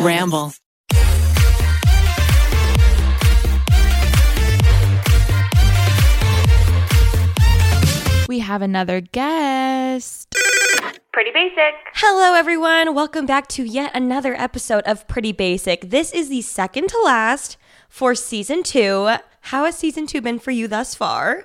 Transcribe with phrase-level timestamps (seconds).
[0.00, 0.52] Ramble.
[8.28, 10.34] We have another guest.
[11.12, 11.74] Pretty basic.
[11.94, 12.94] Hello, everyone.
[12.94, 15.90] Welcome back to yet another episode of Pretty Basic.
[15.90, 17.56] This is the second to last
[17.88, 19.14] for season two.
[19.42, 21.42] How has season two been for you thus far?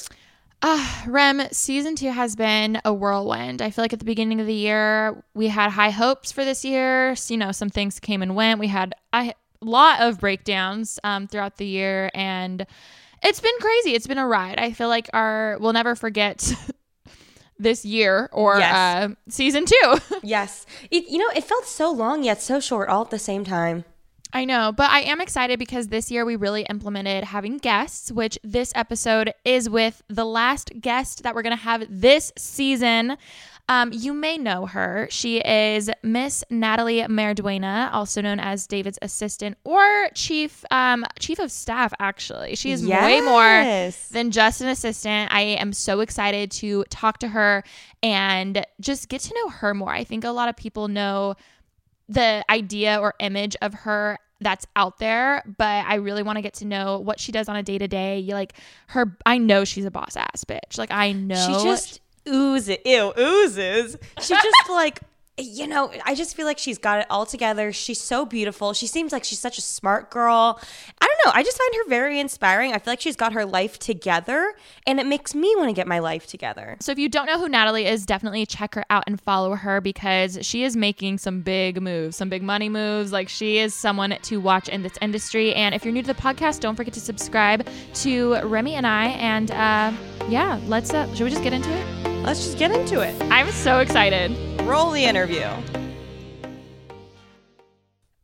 [0.62, 3.62] Uh, Rem, season two has been a whirlwind.
[3.62, 6.66] I feel like at the beginning of the year, we had high hopes for this
[6.66, 7.16] year.
[7.16, 8.60] So, you know, some things came and went.
[8.60, 12.66] We had a lot of breakdowns um, throughout the year, and
[13.22, 13.94] it's been crazy.
[13.94, 14.60] It's been a ride.
[14.60, 16.52] I feel like our we'll never forget
[17.60, 18.76] this year or Yes.
[18.76, 19.96] uh, season two.
[20.24, 20.66] Yes.
[20.90, 23.86] It, you know, it felt so long yet so short all at the same time.
[24.34, 28.38] I know, but I am excited because this year we really implemented having guests, which
[28.44, 33.18] this episode is with the last guest that we're going to have this season.
[33.70, 35.08] Um, you may know her.
[35.12, 41.52] She is Miss Natalie Mariduena, also known as David's assistant or chief um, chief of
[41.52, 41.94] staff.
[42.00, 45.34] Actually, she is way more than just an assistant.
[45.34, 47.64] I am so excited to talk to her
[48.02, 49.90] and just get to know her more.
[49.90, 51.36] I think a lot of people know
[52.10, 56.56] the idea or image of her that's out there, but I really want to get
[56.56, 58.24] to know what she does on a day to day.
[58.28, 58.54] Like
[58.88, 60.78] her, I know she's a boss ass bitch.
[60.78, 62.78] Like I know She just oozes.
[62.86, 63.98] Ew, oozes.
[64.22, 65.02] She just like,
[65.40, 67.72] you know, I just feel like she's got it all together.
[67.72, 68.74] She's so beautiful.
[68.74, 70.60] She seems like she's such a smart girl.
[71.00, 71.32] I don't know.
[71.40, 72.74] I just find her very inspiring.
[72.74, 74.56] I feel like she's got her life together,
[74.88, 76.76] and it makes me want to get my life together.
[76.80, 79.80] So if you don't know who Natalie is, definitely check her out and follow her
[79.80, 83.12] because she is making some big moves, some big money moves.
[83.12, 85.54] Like she is someone to watch in this industry.
[85.54, 89.08] And if you're new to the podcast, don't forget to subscribe to Remi and I.
[89.10, 89.94] And uh,
[90.30, 90.94] yeah, let's.
[90.94, 91.97] Uh, should we just get into it?
[92.28, 93.16] Let's just get into it.
[93.32, 94.36] I'm so excited.
[94.64, 95.48] Roll the interview.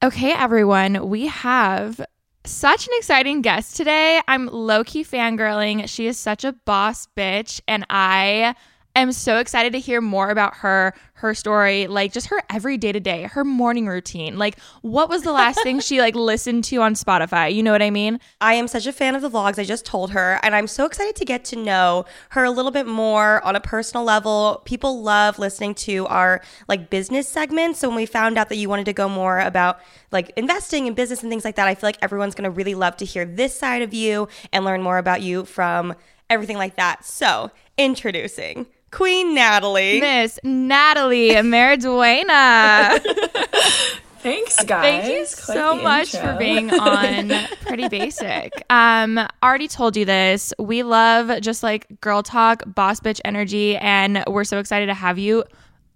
[0.03, 2.05] Okay, everyone, we have
[2.43, 4.19] such an exciting guest today.
[4.27, 5.87] I'm low key fangirling.
[5.87, 8.55] She is such a boss bitch, and I
[9.01, 12.91] am so excited to hear more about her, her story, like just her every day
[12.91, 14.37] to day, her morning routine.
[14.37, 17.53] Like, what was the last thing she like listened to on Spotify?
[17.53, 18.19] You know what I mean?
[18.39, 19.57] I am such a fan of the vlogs.
[19.57, 22.71] I just told her, and I'm so excited to get to know her a little
[22.71, 24.61] bit more on a personal level.
[24.65, 27.79] People love listening to our like business segments.
[27.79, 29.79] So when we found out that you wanted to go more about
[30.11, 32.97] like investing in business and things like that, I feel like everyone's gonna really love
[32.97, 35.95] to hear this side of you and learn more about you from
[36.29, 37.05] everything like that.
[37.05, 39.99] So introducing Queen Natalie.
[39.99, 42.99] Miss Natalie Mariduena.
[44.19, 44.83] Thanks, guys.
[44.83, 46.31] Thank you Quite so much intro.
[46.33, 47.31] for being on
[47.61, 48.53] Pretty Basic.
[48.69, 50.53] Um, already told you this.
[50.59, 55.17] We love just like girl talk, boss bitch energy, and we're so excited to have
[55.17, 55.43] you.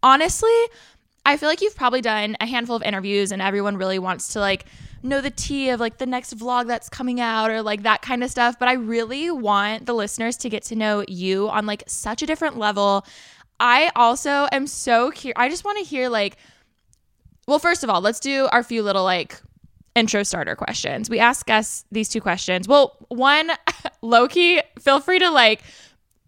[0.04, 0.50] Honestly,
[1.26, 4.40] I feel like you've probably done a handful of interviews, and everyone really wants to
[4.40, 4.66] like
[5.04, 8.24] know the tea of like the next vlog that's coming out or like that kind
[8.24, 8.58] of stuff.
[8.60, 12.26] But I really want the listeners to get to know you on like such a
[12.26, 13.06] different level.
[13.60, 15.36] I also am so curious.
[15.38, 16.38] I just want to hear like
[17.48, 19.42] well, first of all, let's do our few little like
[19.96, 21.10] intro starter questions.
[21.10, 22.68] We ask us these two questions.
[22.68, 23.52] Well, one,
[24.02, 25.62] Loki, feel free to like.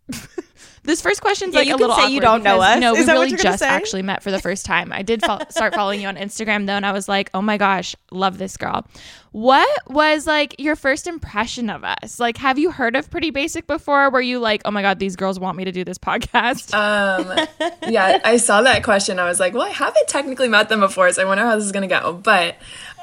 [0.89, 2.79] this first question's Yeah, like you a can little say you awkward don't know us.
[2.79, 3.67] No, Is we really just say?
[3.67, 4.91] actually met for the first time.
[4.91, 7.57] I did fo- start following you on Instagram though, and I was like, oh my
[7.57, 8.85] gosh, love this girl.
[9.31, 12.19] What was like your first impression of us?
[12.19, 14.09] Like, have you heard of Pretty Basic before?
[14.09, 16.73] Were you like, oh my god, these girls want me to do this podcast?
[16.89, 17.47] Um,
[17.87, 19.19] yeah, I saw that question.
[19.19, 21.65] I was like, well, I haven't technically met them before, so I wonder how this
[21.65, 22.13] is gonna go.
[22.13, 22.55] But,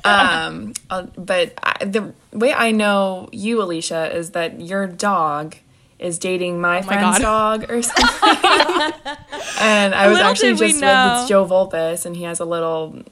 [0.04, 0.72] um,
[1.16, 5.56] but I, the way I know you, Alisha, is that your dog
[5.98, 7.60] is dating my oh my friend's God.
[7.60, 8.38] dog or something.
[9.60, 11.12] and I was actually just know.
[11.12, 13.02] with it's Joe Vulpis, and he has a little,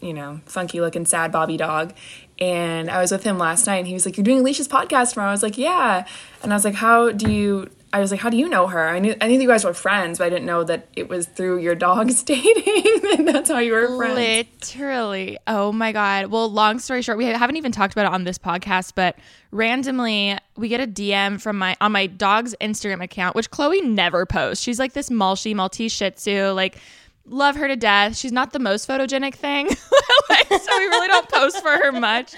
[0.00, 1.94] you know, funky looking sad Bobby dog.
[2.40, 5.14] And I was with him last night, and he was like, "You're doing Alisha's podcast
[5.14, 6.06] tomorrow." I was like, "Yeah,"
[6.42, 8.88] and I was like, "How do you?" I was like, "How do you know her?"
[8.88, 11.26] I knew I knew you guys were friends, but I didn't know that it was
[11.26, 14.16] through your dog's dating, that's how you were friends.
[14.60, 15.38] Literally.
[15.46, 16.26] Oh my God.
[16.26, 19.16] Well, long story short, we haven't even talked about it on this podcast, but
[19.50, 24.26] randomly we get a DM from my on my dog's Instagram account, which Chloe never
[24.26, 24.62] posts.
[24.62, 26.78] She's like this Malshi Maltese Shih Tzu, like
[27.26, 28.16] love her to death.
[28.16, 29.66] She's not the most photogenic thing,
[30.30, 32.34] like, so we really don't post for her much.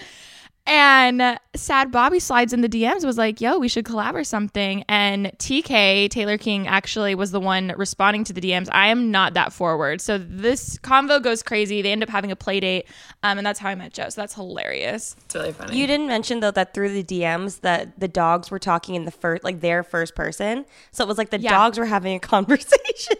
[0.71, 4.85] And Sad Bobby slides in the DMs was like, yo, we should collab or something.
[4.89, 8.69] And TK, Taylor King, actually was the one responding to the DMs.
[8.71, 10.01] I am not that forward.
[10.01, 11.83] So this convo goes crazy.
[11.83, 12.87] They end up having a play date.
[13.25, 14.11] Um, and that's how I met Joe.
[14.11, 15.17] So that's hilarious.
[15.25, 15.77] It's really funny.
[15.77, 19.11] You didn't mention though that through the DMs that the dogs were talking in the
[19.11, 20.65] first, like their first person.
[20.93, 21.51] So it was like the Yeah.
[21.51, 23.17] dogs were having a conversation.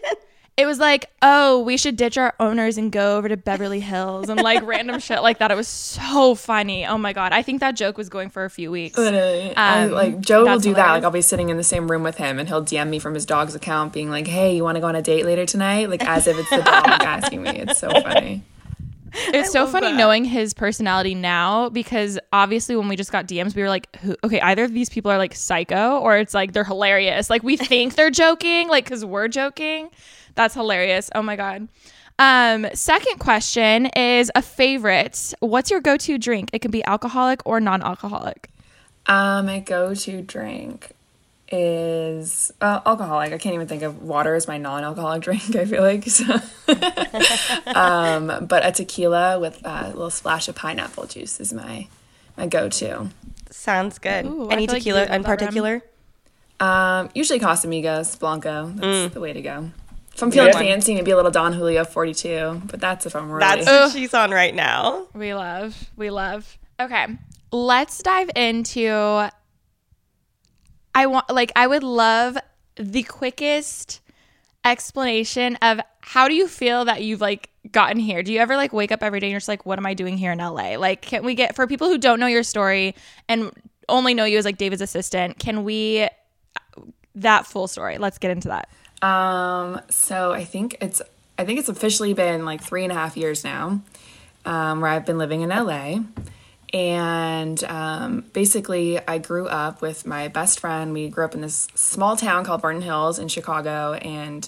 [0.57, 4.29] It was like, oh, we should ditch our owners and go over to Beverly Hills
[4.29, 5.49] and like random shit like that.
[5.49, 6.85] It was so funny.
[6.85, 8.97] Oh my god, I think that joke was going for a few weeks.
[8.97, 9.55] Literally.
[9.55, 10.91] I, Um, like Joe will that's do that.
[10.91, 13.13] Like I'll be sitting in the same room with him and he'll DM me from
[13.13, 15.89] his dog's account being like, Hey, you wanna go on a date later tonight?
[15.89, 16.65] Like as if it's the dog
[17.01, 17.51] asking me.
[17.51, 18.43] It's so funny.
[19.13, 23.61] It's so funny knowing his personality now because obviously when we just got DMs, we
[23.61, 26.63] were like, Who, okay, either of these people are like psycho or it's like they're
[26.63, 27.29] hilarious.
[27.29, 29.89] Like we think they're joking, like because we're joking.
[30.35, 31.09] That's hilarious.
[31.15, 31.67] Oh my god.
[32.19, 35.33] Um, second question is a favorite.
[35.39, 36.51] What's your go-to drink?
[36.53, 38.49] It can be alcoholic or non-alcoholic.
[39.07, 40.91] Um, my go to drink
[41.51, 43.33] is uh, alcoholic.
[43.33, 46.05] I can't even think of water as my non alcoholic drink, I feel like.
[46.05, 46.39] So.
[47.75, 51.87] um, but a tequila with uh, a little splash of pineapple juice is my
[52.37, 53.09] my go to.
[53.49, 54.25] Sounds good.
[54.25, 55.81] Ooh, I Any feel like tequila in particular?
[56.59, 58.67] Um, usually Casamigos, Blanco.
[58.67, 59.71] That's the way to go.
[60.21, 60.65] If I'm feeling Good one.
[60.65, 63.39] fancy, maybe a little Don Julio 42, but that's if I'm really.
[63.39, 65.07] That's what she's on right now.
[65.15, 65.89] We love.
[65.97, 66.59] We love.
[66.79, 67.07] Okay.
[67.51, 69.31] Let's dive into
[70.93, 72.37] I want like I would love
[72.75, 73.99] the quickest
[74.63, 78.21] explanation of how do you feel that you've like gotten here?
[78.21, 79.95] Do you ever like wake up every day and you're just like what am I
[79.95, 80.77] doing here in LA?
[80.77, 82.93] Like can we get for people who don't know your story
[83.27, 83.51] and
[83.89, 86.07] only know you as like David's assistant, can we
[87.15, 87.97] that full story?
[87.97, 88.69] Let's get into that.
[89.01, 91.01] Um, so I think it's
[91.37, 93.81] I think it's officially been like three and a half years now,
[94.45, 95.99] um, where I've been living in LA.
[96.73, 100.93] And um, basically, I grew up with my best friend.
[100.93, 104.47] We grew up in this small town called Vernon Hills in Chicago, and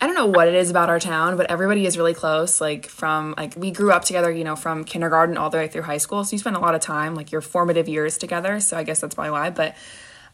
[0.00, 2.60] I don't know what it is about our town, but everybody is really close.
[2.60, 5.82] Like from like we grew up together, you know, from kindergarten all the way through
[5.82, 6.24] high school.
[6.24, 8.58] So you spend a lot of time, like your formative years together.
[8.58, 9.50] So I guess that's probably why.
[9.50, 9.76] But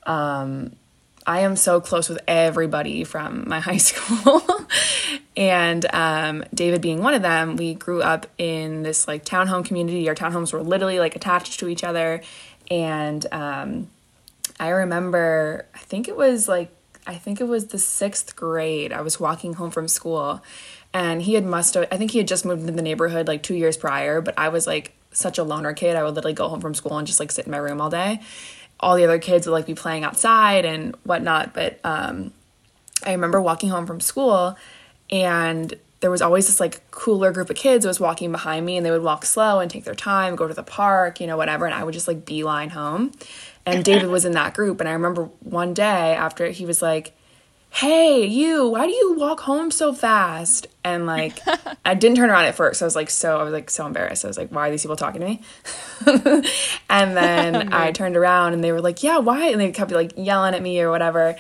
[0.07, 0.75] um,
[1.29, 4.43] I am so close with everybody from my high school.
[5.37, 10.09] and um, David being one of them, we grew up in this like townhome community.
[10.09, 12.23] Our townhomes were literally like attached to each other.
[12.71, 13.91] And um,
[14.59, 16.71] I remember, I think it was like,
[17.07, 18.91] I think it was the sixth grade.
[18.91, 20.43] I was walking home from school
[20.95, 23.43] and he had must have, I think he had just moved into the neighborhood like
[23.43, 25.95] two years prior, but I was like such a loner kid.
[25.95, 27.91] I would literally go home from school and just like sit in my room all
[27.91, 28.21] day.
[28.81, 31.55] All the other kids would like be playing outside and whatnot.
[31.55, 32.33] But um,
[33.05, 34.57] I remember walking home from school
[35.11, 38.77] and there was always this like cooler group of kids that was walking behind me
[38.77, 41.37] and they would walk slow and take their time, go to the park, you know,
[41.37, 41.67] whatever.
[41.67, 43.13] And I would just like beeline home.
[43.67, 44.81] And David was in that group.
[44.81, 47.18] And I remember one day after he was like,
[47.71, 50.67] Hey, you, why do you walk home so fast?
[50.83, 51.39] And like,
[51.85, 52.83] I didn't turn around at first.
[52.83, 54.25] I was like, so, I was like, so embarrassed.
[54.25, 55.43] I was like, why are these people talking to me?
[56.91, 59.49] and then I turned around and they were like, yeah, why?
[59.51, 61.37] And they kept like yelling at me or whatever.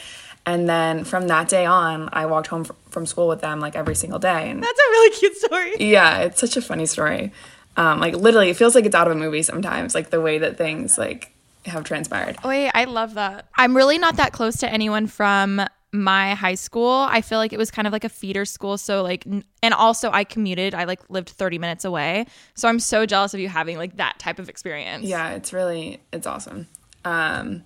[0.46, 3.74] And then from that day on, I walked home fr- from school with them like
[3.74, 4.50] every single day.
[4.50, 5.72] And That's a really cute story.
[5.80, 7.32] yeah, it's such a funny story.
[7.76, 9.94] Um, like literally, it feels like it's out of a movie sometimes.
[9.94, 11.32] Like the way that things like
[11.64, 12.36] have transpired.
[12.44, 13.46] Wait, I love that.
[13.56, 15.60] I'm really not that close to anyone from
[15.92, 17.06] my high school.
[17.08, 18.78] I feel like it was kind of like a feeder school.
[18.78, 22.26] So, like, and also I commuted, I like lived 30 minutes away.
[22.54, 25.04] So, I'm so jealous of you having like that type of experience.
[25.04, 26.66] Yeah, it's really it's awesome.
[27.04, 27.64] Um,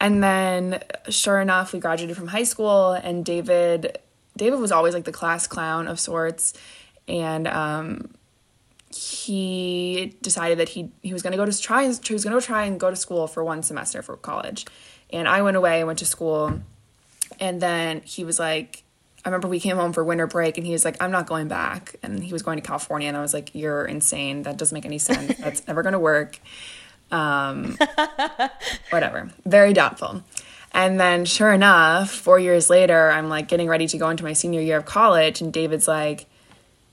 [0.00, 3.98] and then sure enough, we graduated from high school, and David
[4.36, 6.54] David was always like the class clown of sorts,
[7.08, 8.14] and um,
[8.94, 12.46] he decided that he he was going to go to try he was going to
[12.46, 14.64] try and go to school for one semester for college,
[15.10, 16.60] and I went away and went to school,
[17.40, 18.84] and then he was like.
[19.24, 21.48] I remember we came home for winter break and he was like, I'm not going
[21.48, 21.96] back.
[22.04, 23.08] And he was going to California.
[23.08, 24.44] And I was like, You're insane.
[24.44, 25.36] That doesn't make any sense.
[25.40, 26.38] That's never going to work.
[27.10, 27.76] Um,
[28.90, 29.30] whatever.
[29.44, 30.22] Very doubtful.
[30.72, 34.34] And then, sure enough, four years later, I'm like getting ready to go into my
[34.34, 35.40] senior year of college.
[35.40, 36.26] And David's like,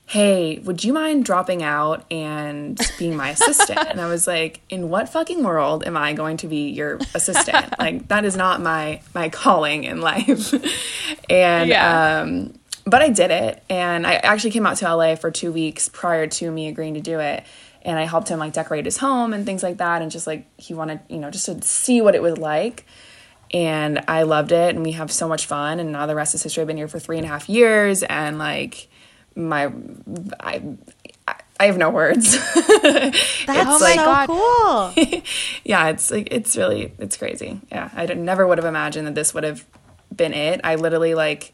[0.08, 3.80] Hey, would you mind dropping out and being my assistant?
[3.88, 7.74] and I was like, In what fucking world am I going to be your assistant?
[7.78, 10.54] like, that is not my my calling in life.
[11.30, 12.20] and Yeah.
[12.22, 15.88] um, but I did it, and I actually came out to LA for two weeks
[15.88, 17.42] prior to me agreeing to do it.
[17.82, 20.46] And I helped him like decorate his home and things like that, and just like
[20.56, 22.86] he wanted, you know, just to see what it was like.
[23.52, 25.80] And I loved it, and we have so much fun.
[25.80, 26.60] And now the rest is history.
[26.60, 28.88] I've been here for three and a half years, and like
[29.36, 29.70] my,
[30.40, 30.62] I,
[31.28, 32.32] I- have no words.
[32.54, 35.22] That's Oh my so cool.
[35.64, 37.60] yeah, it's like it's really it's crazy.
[37.72, 39.64] Yeah, I never would have imagined that this would have
[40.14, 40.60] been it.
[40.64, 41.52] I literally like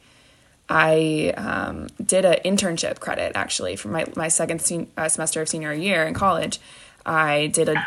[0.69, 5.49] I um, did an internship credit actually for my my second sen- uh, semester of
[5.49, 6.61] senior year in college.
[7.07, 7.85] I did a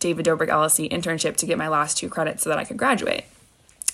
[0.00, 3.24] David Dobrik LLC internship to get my last two credits so that I could graduate.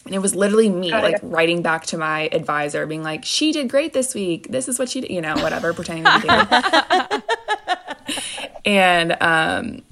[0.09, 3.69] And it was literally me like writing back to my advisor, being like, "She did
[3.69, 4.49] great this week.
[4.51, 6.29] This is what she did," you know, whatever, pretending to be
[8.65, 9.83] and um,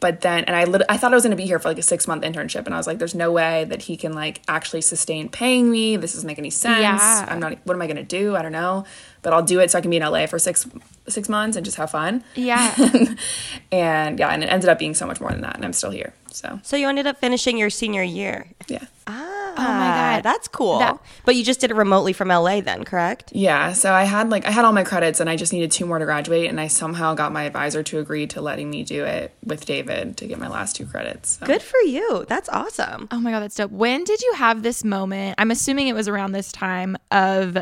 [0.00, 1.78] but then and I lit- I thought I was going to be here for like
[1.78, 4.42] a 6 month internship and I was like there's no way that he can like
[4.48, 5.96] actually sustain paying me.
[5.96, 6.80] This doesn't make any sense.
[6.80, 7.26] Yeah.
[7.28, 8.34] I'm not what am I going to do?
[8.36, 8.84] I don't know.
[9.22, 10.66] But I'll do it so I can be in LA for 6
[11.08, 12.24] 6 months and just have fun.
[12.34, 12.74] Yeah.
[13.72, 15.90] and yeah, and it ended up being so much more than that and I'm still
[15.90, 16.12] here.
[16.32, 18.46] So, So you ended up finishing your senior year.
[18.66, 18.84] yeah.
[19.06, 20.22] Ah, Oh my uh, God.
[20.22, 20.78] that's cool.
[20.78, 23.32] That- but you just did it remotely from LA then, correct?
[23.34, 25.86] Yeah, so I had like I had all my credits and I just needed two
[25.86, 29.04] more to graduate and I somehow got my advisor to agree to letting me do
[29.04, 31.38] it with David to get my last two credits.
[31.38, 31.46] So.
[31.46, 32.24] Good for you.
[32.28, 33.08] That's awesome.
[33.10, 33.70] Oh my god, that's dope.
[33.70, 35.36] When did you have this moment?
[35.38, 37.58] I'm assuming it was around this time of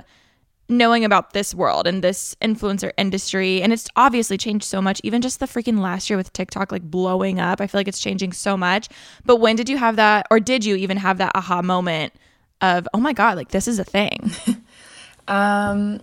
[0.70, 5.20] knowing about this world and this influencer industry and it's obviously changed so much even
[5.20, 7.60] just the freaking last year with TikTok like blowing up.
[7.60, 8.88] I feel like it's changing so much.
[9.24, 12.12] But when did you have that or did you even have that aha moment
[12.60, 14.30] of, "Oh my god, like this is a thing."
[15.28, 16.00] Um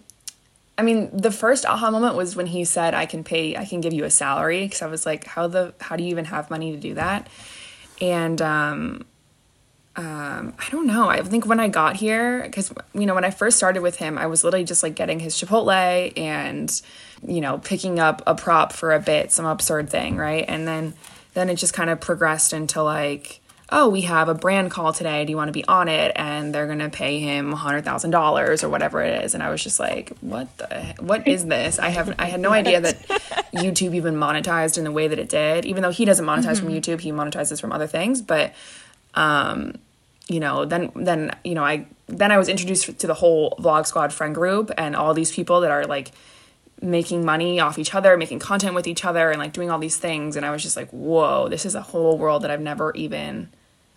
[0.77, 3.81] I mean, the first aha moment was when he said I can pay I can
[3.81, 6.49] give you a salary because I was like how the how do you even have
[6.49, 7.27] money to do that?
[7.99, 9.05] And um
[9.97, 11.09] um, I don't know.
[11.09, 14.19] I think when I got here, because you know, when I first started with him,
[14.19, 16.81] I was literally just like getting his Chipotle and
[17.27, 20.45] you know picking up a prop for a bit, some absurd thing, right?
[20.47, 20.93] And then
[21.33, 25.25] then it just kind of progressed into like, oh, we have a brand call today.
[25.25, 26.11] Do you want to be on it?
[26.15, 29.33] And they're gonna pay him hundred thousand dollars or whatever it is.
[29.33, 31.79] And I was just like, what the what is this?
[31.79, 32.99] I have I had no idea that
[33.51, 35.65] YouTube even monetized in the way that it did.
[35.65, 38.53] Even though he doesn't monetize from YouTube, he monetizes from other things, but
[39.15, 39.73] um
[40.29, 43.85] you know then then you know i then i was introduced to the whole vlog
[43.85, 46.11] squad friend group and all these people that are like
[46.81, 49.97] making money off each other making content with each other and like doing all these
[49.97, 52.91] things and i was just like whoa this is a whole world that i've never
[52.93, 53.49] even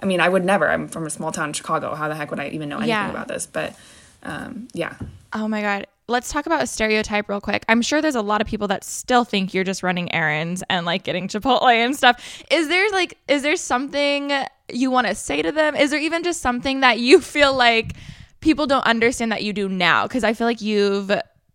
[0.02, 2.30] i mean i would never i'm from a small town in chicago how the heck
[2.30, 3.10] would i even know anything Yeah.
[3.10, 3.74] about this but
[4.22, 4.94] um yeah
[5.32, 5.86] Oh my God.
[6.08, 7.64] Let's talk about a stereotype real quick.
[7.68, 10.84] I'm sure there's a lot of people that still think you're just running errands and
[10.84, 12.42] like getting Chipotle and stuff.
[12.50, 14.32] Is there like, is there something
[14.74, 15.74] you want to say to them?
[15.74, 17.94] Is there even just something that you feel like
[18.40, 20.06] people don't understand that you do now?
[20.06, 21.10] Because I feel like you've,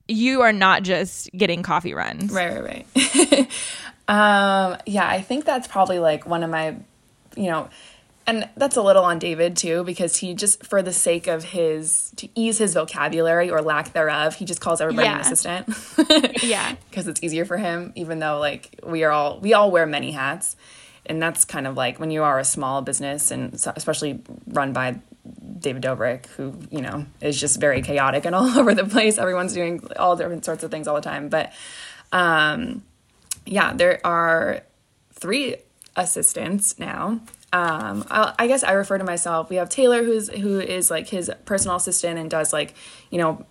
[0.07, 2.31] you are not just getting coffee runs.
[2.31, 3.49] Right, right, right.
[4.07, 6.75] um, yeah, I think that's probably like one of my,
[7.35, 7.69] you know,
[8.27, 12.11] and that's a little on David too, because he just, for the sake of his,
[12.15, 15.67] to ease his vocabulary or lack thereof, he just calls everybody an assistant.
[16.43, 16.75] Yeah.
[16.89, 20.11] Because it's easier for him, even though like we are all, we all wear many
[20.11, 20.55] hats.
[21.07, 24.99] And that's kind of like when you are a small business and especially run by
[25.59, 29.17] David Dobrik, who, you know, is just very chaotic and all over the place.
[29.17, 31.29] Everyone's doing all different sorts of things all the time.
[31.29, 31.53] But,
[32.11, 32.83] um,
[33.45, 34.61] yeah, there are
[35.13, 35.57] three
[35.95, 37.19] assistants now.
[37.53, 39.49] Um, I, I guess I refer to myself.
[39.49, 42.73] We have Taylor, who's who is like his personal assistant and does like,
[43.09, 43.45] you know,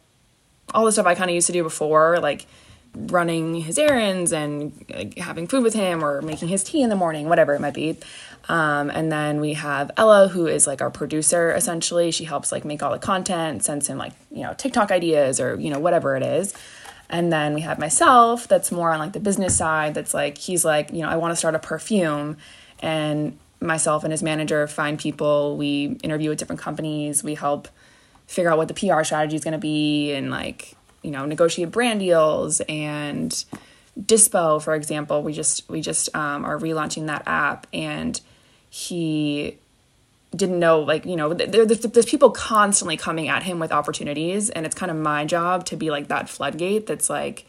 [0.74, 2.46] all the stuff I kind of used to do before, like
[2.94, 6.96] running his errands and like, having food with him or making his tea in the
[6.96, 7.98] morning, whatever it might be.
[8.48, 12.10] Um, and then we have Ella, who is like our producer essentially.
[12.10, 15.58] She helps like make all the content, sends him like, you know, TikTok ideas or,
[15.58, 16.54] you know, whatever it is.
[17.10, 19.94] And then we have myself, that's more on like the business side.
[19.94, 22.36] That's like, he's like, you know, I want to start a perfume.
[22.80, 25.56] And myself and his manager find people.
[25.56, 27.22] We interview with different companies.
[27.24, 27.68] We help
[28.26, 30.73] figure out what the PR strategy is going to be and like,
[31.04, 33.44] you know, negotiate brand deals and
[34.00, 38.20] Dispo, for example, we just we just um, are relaunching that app, and
[38.68, 39.56] he
[40.34, 44.50] didn't know like you know there, there's, there's people constantly coming at him with opportunities,
[44.50, 47.46] and it's kind of my job to be like that floodgate that's like,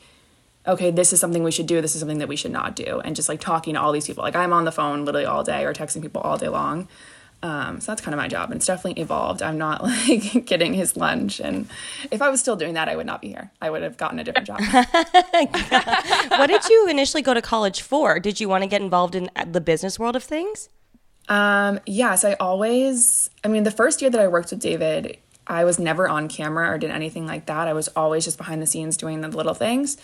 [0.68, 3.00] okay, this is something we should do, this is something that we should not do,
[3.00, 4.24] and just like talking to all these people.
[4.24, 6.88] Like I'm on the phone literally all day or texting people all day long.
[7.44, 9.42] Um, so that's kind of my job, and it's definitely evolved.
[9.42, 11.68] I'm not like getting his lunch, and
[12.12, 13.52] if I was still doing that, I would not be here.
[13.62, 14.62] I would have gotten a different job.
[16.40, 18.20] what did you initially go to college for?
[18.20, 20.70] Did you want to get involved in the business world of things?
[21.28, 25.64] Um, yes, I always, I mean, the first year that I worked with David, I
[25.64, 27.68] was never on camera or did anything like that.
[27.68, 29.98] I was always just behind the scenes doing the little things.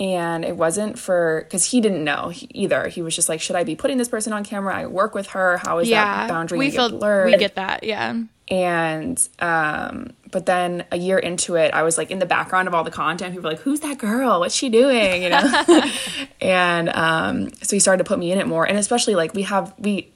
[0.00, 2.88] And it wasn't for, because he didn't know either.
[2.88, 4.74] He was just like, should I be putting this person on camera?
[4.74, 5.58] I work with her.
[5.58, 6.02] How is Yeah.
[6.26, 7.26] that boundary we feel get blurred?
[7.26, 7.84] we get that.
[7.84, 8.14] Yeah.
[8.48, 12.74] and um but then a year into it i was like in the background of
[12.74, 15.64] all the content people were like who's that girl what's she doing you know
[16.40, 19.42] and um so he started to put me in it more and especially like we
[19.42, 20.10] have we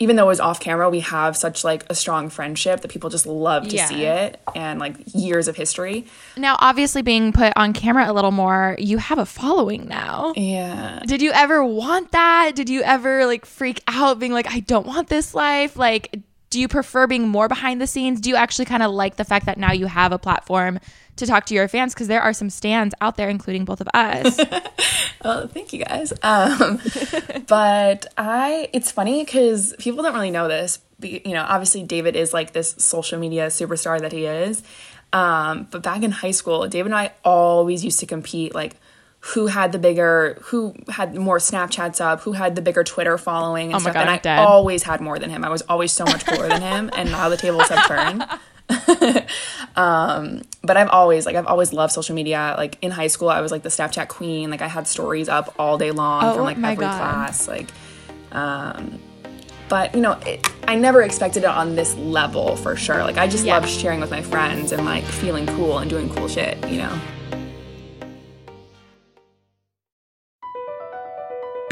[0.00, 3.10] even though it was off camera we have such like a strong friendship that people
[3.10, 3.86] just love to Yeah.
[3.86, 8.32] see it and like years of history Now, obviously, being put on camera a little
[8.32, 10.32] more, you have a following now.
[10.36, 12.52] yeah Did you ever want that?
[12.54, 15.76] Did you ever like freak out being like, I don't want this life?
[15.76, 16.18] Like,
[16.54, 18.20] Do you prefer being more behind the scenes?
[18.20, 20.78] Do you actually kind of like the fact that now you have a platform
[21.16, 21.94] to talk to your fans?
[21.94, 24.38] Because there are some stands out there, including both of us.
[25.24, 26.12] well, thank you guys.
[26.22, 26.78] Um,
[27.48, 30.78] but I, it's funny because people don't really know this.
[31.00, 34.62] You know, obviously David is like this social media superstar that he is.
[35.12, 38.76] Um, but back in high school, David and I always used to compete like
[39.32, 43.68] who had the bigger, who had more Snapchats up, who had the bigger Twitter following
[43.72, 43.94] and Oh my stuff.
[43.94, 44.38] God, and I'm dead.
[44.38, 45.44] always had more than him.
[45.44, 46.90] I was always so much cooler than him.
[46.94, 48.22] And now the tables have turned.
[49.76, 52.54] um, but I've always like I've always loved social media.
[52.56, 54.50] Like in high school, I was like the Snapchat queen.
[54.50, 56.98] Like I had stories up all day long Oh from like every God.
[56.98, 57.48] class.
[57.48, 57.68] Like,
[58.32, 58.98] um,
[59.68, 63.02] but you know, it, I never expected it on this level for sure.
[63.02, 63.54] Like I just Yeah.
[63.58, 66.58] love sharing with my friends and like feeling cool and doing cool shit.
[66.68, 67.00] You know.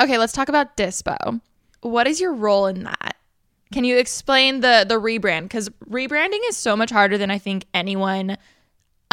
[0.00, 1.40] Okay, let's talk about Dispo.
[1.80, 3.16] What is your role in that?
[3.72, 5.42] Can you explain the the rebrand?
[5.42, 8.36] Because rebranding is so much harder than I think anyone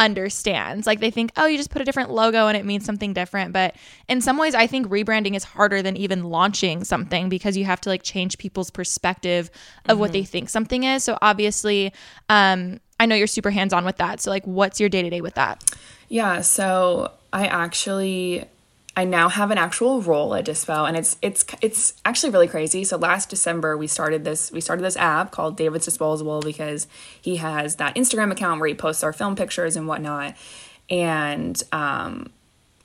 [0.00, 0.86] understands.
[0.86, 3.52] Like they think, oh, you just put a different logo and it means something different.
[3.52, 3.76] But
[4.08, 7.80] in some ways, I think rebranding is harder than even launching something because you have
[7.82, 9.50] to like change people's perspective
[9.86, 11.04] of what they think something is.
[11.04, 11.92] So obviously,
[12.30, 14.20] um, I know you're super hands on with that.
[14.20, 15.62] So like, what's your day to day with that?
[16.08, 18.46] Yeah, so I actually
[18.96, 22.84] I now have an actual role at Dispo and it's it's it's actually really crazy.
[22.84, 26.86] So last December we started this we started this app called David's Disposable because
[27.20, 30.34] he has that Instagram account where he posts our film pictures and whatnot.
[30.90, 32.30] And um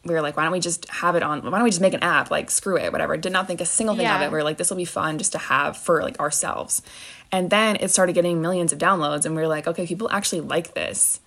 [0.06, 1.42] we were like, why don't we just have it on?
[1.42, 2.30] Why don't we just make an app?
[2.30, 3.18] Like, screw it, whatever.
[3.18, 4.32] Did not think a single thing of it.
[4.32, 6.84] We were like, this will be fun just to have for like ourselves.
[7.32, 10.42] And then it started getting millions of downloads, and we were like, okay, people actually
[10.42, 11.20] like this.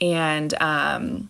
[0.00, 1.28] And um,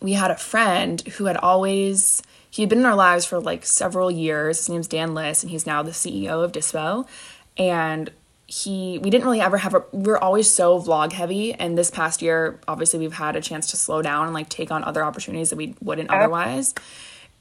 [0.00, 3.66] we had a friend who had always he had been in our lives for like
[3.66, 4.58] several years.
[4.58, 7.06] His name's Dan Liss, and he's now the CEO of Dispo.
[7.56, 8.10] And
[8.46, 11.52] he we didn't really ever have a we are always so vlog heavy.
[11.52, 14.70] And this past year obviously we've had a chance to slow down and like take
[14.70, 16.74] on other opportunities that we wouldn't otherwise.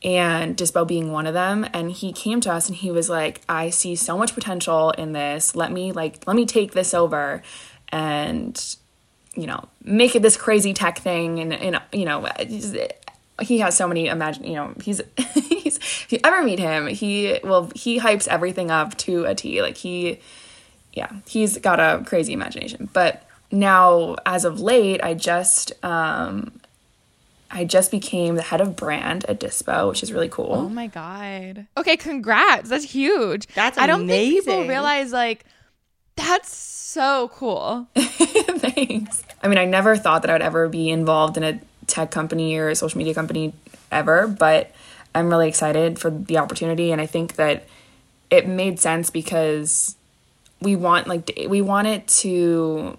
[0.03, 1.65] And Dispo being one of them.
[1.73, 5.13] And he came to us and he was like I see so much potential in
[5.13, 5.55] this.
[5.55, 7.41] Let me like let me take this over.
[7.89, 8.75] And
[9.37, 12.27] you know make it this crazy tech thing and and you know
[13.41, 14.99] he has so many imagine you know he's
[15.35, 19.61] he's if you ever meet him he well he hypes everything up to a T
[19.61, 20.19] like he
[20.93, 26.59] yeah he's got a crazy imagination but now as of late I just um
[27.49, 30.87] I just became the head of brand at Dispo which is really cool Oh my
[30.87, 31.67] god.
[31.77, 32.69] Okay, congrats.
[32.69, 33.47] That's huge.
[33.53, 35.45] That's I don't think people realize like
[36.17, 37.87] that's so cool.
[37.95, 39.23] Thanks.
[39.41, 42.57] I mean, I never thought that I would ever be involved in a tech company
[42.57, 43.53] or a social media company
[43.91, 44.71] ever, but
[45.15, 47.65] I'm really excited for the opportunity and I think that
[48.29, 49.95] it made sense because
[50.59, 52.97] we want like we want it to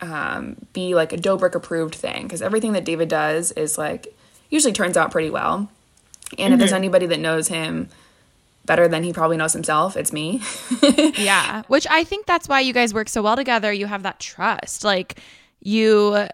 [0.00, 4.14] um, be like a Dobrik approved thing because everything that David does is like
[4.50, 5.68] usually turns out pretty well.
[6.38, 7.88] And if there's anybody that knows him
[8.66, 10.40] better than he probably knows himself, it's me.
[11.16, 11.62] Yeah.
[11.68, 13.72] Which I think that's why you guys work so well together.
[13.72, 14.84] You have that trust.
[14.84, 15.20] Like
[15.60, 16.28] you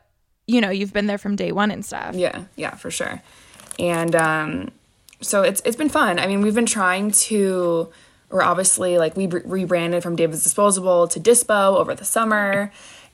[0.46, 2.14] you know, you've been there from day 1 and stuff.
[2.16, 3.22] Yeah, yeah, for sure.
[3.78, 4.70] And um,
[5.20, 6.18] so it's it's been fun.
[6.18, 7.88] I mean, we've been trying to.
[8.30, 12.72] We're obviously like we re- rebranded from David's Disposable to Dispo over the summer,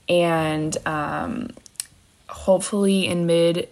[0.09, 1.51] and um,
[2.29, 3.69] hopefully in mid,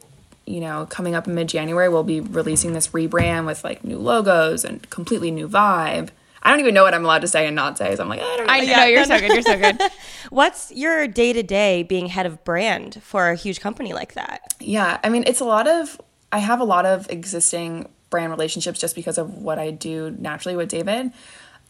[0.46, 3.98] you know, coming up in mid January, we'll be releasing this rebrand with like new
[3.98, 6.10] logos and completely new vibe.
[6.44, 7.96] I don't even know what I'm allowed to say and not say.
[7.96, 8.52] So I'm like, I don't know.
[8.52, 9.32] I know you're so good.
[9.32, 9.80] You're so good.
[10.30, 14.54] What's your day to day being head of brand for a huge company like that?
[14.60, 15.98] Yeah, I mean, it's a lot of,
[16.32, 20.54] I have a lot of existing brand relationships just because of what I do naturally
[20.54, 21.12] with David.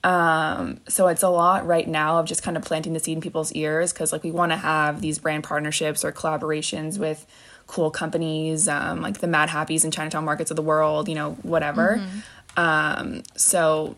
[0.03, 3.23] Um, so it's a lot right now of just kind of planting the seed in
[3.23, 7.27] people's ears because like we want to have these brand partnerships or collaborations with
[7.67, 11.33] cool companies, um, like the Mad Happies and Chinatown markets of the world, you know,
[11.43, 12.01] whatever.
[12.57, 13.97] Um, so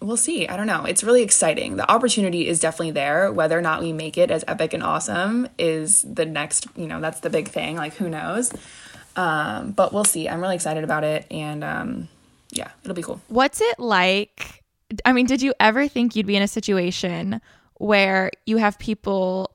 [0.00, 0.48] we'll see.
[0.48, 0.84] I don't know.
[0.84, 1.76] It's really exciting.
[1.76, 3.30] The opportunity is definitely there.
[3.30, 7.00] Whether or not we make it as epic and awesome is the next, you know,
[7.00, 7.76] that's the big thing.
[7.76, 8.52] Like, who knows?
[9.14, 10.28] Um, but we'll see.
[10.28, 11.26] I'm really excited about it.
[11.30, 12.08] And um,
[12.50, 13.20] yeah, it'll be cool.
[13.28, 14.62] What's it like?
[15.04, 17.40] I mean, did you ever think you'd be in a situation
[17.74, 19.51] where you have people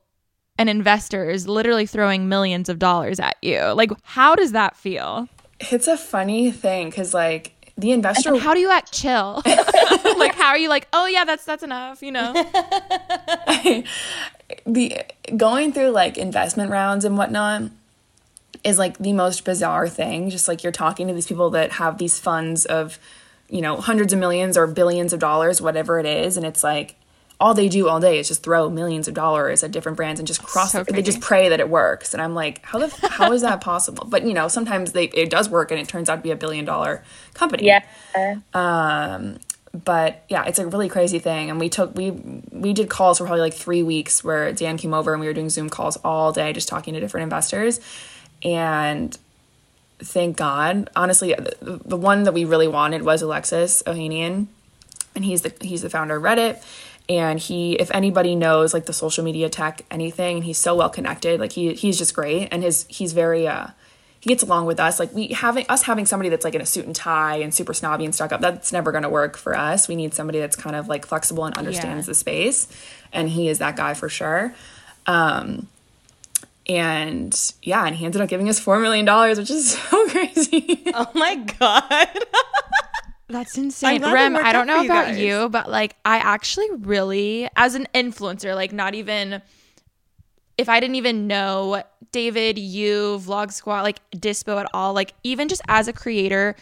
[0.57, 3.61] and investors literally throwing millions of dollars at you?
[3.73, 5.27] Like, how does that feel?
[5.59, 8.37] It's a funny thing because, like, the investor.
[8.37, 9.41] How do you act chill?
[9.45, 12.33] like, how are you like, oh, yeah, that's that's enough, you know?
[14.65, 15.03] the
[15.35, 17.63] going through like investment rounds and whatnot
[18.63, 20.29] is like the most bizarre thing.
[20.29, 22.97] Just like you're talking to these people that have these funds of,
[23.49, 26.95] you know, hundreds of millions or billions of dollars, whatever it is, and it's like
[27.39, 30.27] all they do all day is just throw millions of dollars at different brands and
[30.27, 30.71] just cross.
[30.71, 33.61] So they just pray that it works, and I'm like, how the how is that
[33.61, 34.07] possible?
[34.07, 36.35] But you know, sometimes they it does work, and it turns out to be a
[36.35, 37.65] billion dollar company.
[37.67, 37.83] Yeah.
[38.53, 39.39] Um,
[39.73, 41.49] but yeah, it's a really crazy thing.
[41.49, 44.93] And we took we we did calls for probably like three weeks where Dan came
[44.93, 47.79] over and we were doing Zoom calls all day, just talking to different investors.
[48.43, 49.17] And
[49.99, 54.47] thank God, honestly, the, the one that we really wanted was Alexis Ohanian,
[55.15, 56.63] and he's the he's the founder of Reddit.
[57.09, 60.89] And he, if anybody knows like the social media tech, anything, and he's so well
[60.89, 63.67] connected, like he he's just great, and his he's very uh
[64.19, 64.99] he gets along with us.
[64.99, 67.73] Like we having us having somebody that's like in a suit and tie and super
[67.73, 69.87] snobby and stuck up, that's never gonna work for us.
[69.87, 72.11] We need somebody that's kind of like flexible and understands Yeah.
[72.11, 72.67] the space.
[73.13, 74.53] And he is that guy for sure.
[75.05, 75.67] Um
[76.69, 80.83] and yeah, and he ended up giving us four million dollars, which is so crazy.
[80.93, 82.09] Oh my god.
[83.29, 84.01] That's insane.
[84.01, 85.19] Rem, I don't know you about guys.
[85.19, 89.41] you, but like I actually really as an influencer, like not even
[90.57, 95.49] if I didn't even know David, you, Vlog Squad, like Dispo at all, like even
[95.49, 96.55] just as a creator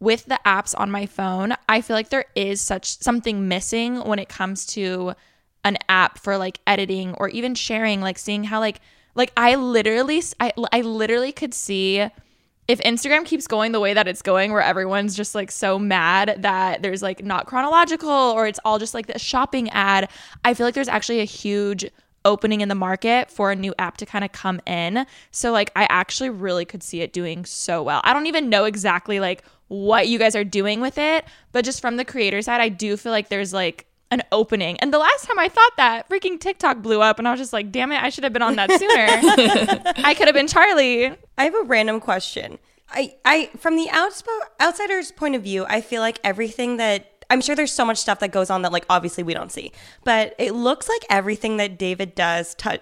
[0.00, 4.18] with the apps on my phone, I feel like there is such something missing when
[4.18, 5.14] it comes to
[5.64, 8.80] an app for like editing or even sharing, like seeing how like
[9.14, 12.08] like I literally I I literally could see
[12.70, 16.36] if Instagram keeps going the way that it's going, where everyone's just like so mad
[16.38, 20.08] that there's like not chronological or it's all just like the shopping ad,
[20.44, 21.84] I feel like there's actually a huge
[22.24, 25.04] opening in the market for a new app to kind of come in.
[25.32, 28.02] So like I actually really could see it doing so well.
[28.04, 31.80] I don't even know exactly like what you guys are doing with it, but just
[31.80, 34.78] from the creator side, I do feel like there's like an opening.
[34.80, 37.52] And the last time I thought that, freaking TikTok blew up and I was just
[37.52, 39.06] like, damn it, I should have been on that sooner.
[40.04, 41.16] I could have been Charli.
[41.38, 42.58] I have a random question.
[42.92, 44.26] I, I from the outspo-
[44.60, 48.18] outsider's point of view, I feel like everything that I'm sure there's so much stuff
[48.18, 49.70] that goes on that like obviously we don't see,
[50.04, 52.78] but it looks like everything that David does, tou-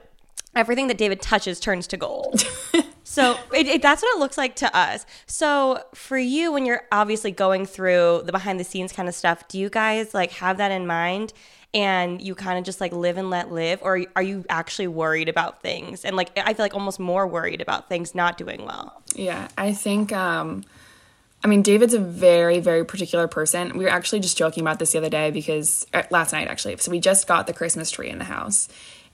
[0.56, 2.42] everything that David touches turns to gold.
[3.18, 5.04] so it, it, that's what it looks like to us.
[5.26, 9.48] So for you, when you're obviously going through the behind the scenes kind of stuff,
[9.48, 11.32] do you guys like have that in mind?
[11.74, 15.28] And you kind of just like live and let live, or are you actually worried
[15.28, 16.04] about things?
[16.04, 19.02] And like, I feel like almost more worried about things not doing well.
[19.16, 20.64] Yeah, I think um
[21.42, 23.76] I mean David's a very very particular person.
[23.76, 26.76] We were actually just joking about this the other day because uh, last night actually.
[26.76, 28.68] So we just got the Christmas tree in the house.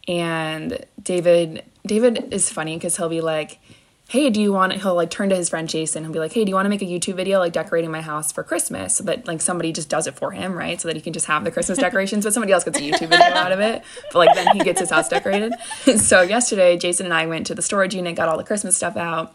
[0.07, 3.59] And David David is funny cuz he'll be like,
[4.15, 6.05] "Hey, do you want he'll like turn to his friend Jason.
[6.05, 8.01] He'll be like, "Hey, do you want to make a YouTube video like decorating my
[8.01, 10.81] house for Christmas?" So that like somebody just does it for him, right?
[10.81, 13.09] So that he can just have the Christmas decorations, but somebody else gets a YouTube
[13.09, 13.83] video out of it.
[14.13, 15.53] But like then he gets his house decorated.
[15.97, 18.97] so yesterday Jason and I went to the storage unit, got all the Christmas stuff
[18.97, 19.35] out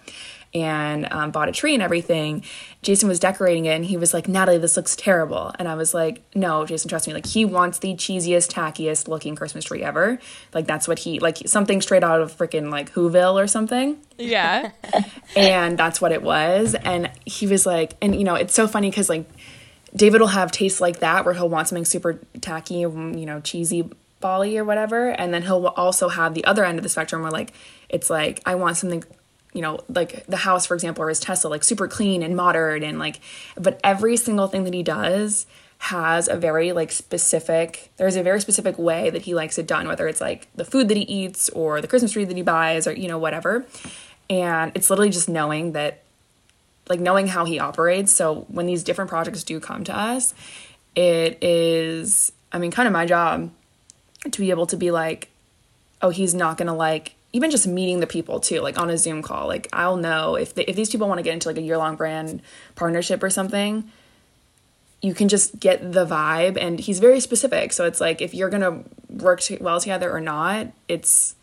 [0.54, 2.44] and um, bought a tree and everything.
[2.82, 5.54] Jason was decorating it and he was like, Natalie, this looks terrible.
[5.60, 7.14] And I was like, no, Jason, trust me.
[7.14, 10.18] Like, he wants the cheesiest, tackiest looking Christmas tree ever.
[10.54, 14.72] Like, that's what he, like, something straight out of freaking like Whoville or something Yeah.
[15.36, 18.90] and that's what it was and he was like and you know it's so funny
[18.90, 19.26] because like
[19.96, 23.90] david will have tastes like that where he'll want something super tacky you know cheesy
[24.20, 27.32] bally or whatever and then he'll also have the other end of the spectrum where
[27.32, 27.54] like
[27.88, 29.04] it's like i want something
[29.54, 32.84] you know like the house for example or his tesla like super clean and modern
[32.84, 33.20] and like
[33.56, 35.46] but every single thing that he does
[35.80, 39.88] has a very like specific there's a very specific way that he likes it done
[39.88, 42.86] whether it's like the food that he eats or the christmas tree that he buys
[42.86, 43.66] or you know whatever.
[44.32, 46.04] And it's literally just knowing that
[46.88, 48.12] like knowing how he operates.
[48.12, 50.36] So when these different projects do come to us
[50.96, 53.52] it is i mean kind of my job
[54.32, 55.30] to be able to be like
[56.02, 59.22] oh he's not gonna like even just meeting the people too like on a zoom
[59.22, 61.62] call like i'll know if they, if these people want to get into like a
[61.62, 62.42] year long brand
[62.76, 63.89] partnership or something
[65.02, 68.50] you can just get the vibe and he's very specific so it's like if you're
[68.50, 71.36] gonna work well together or not it's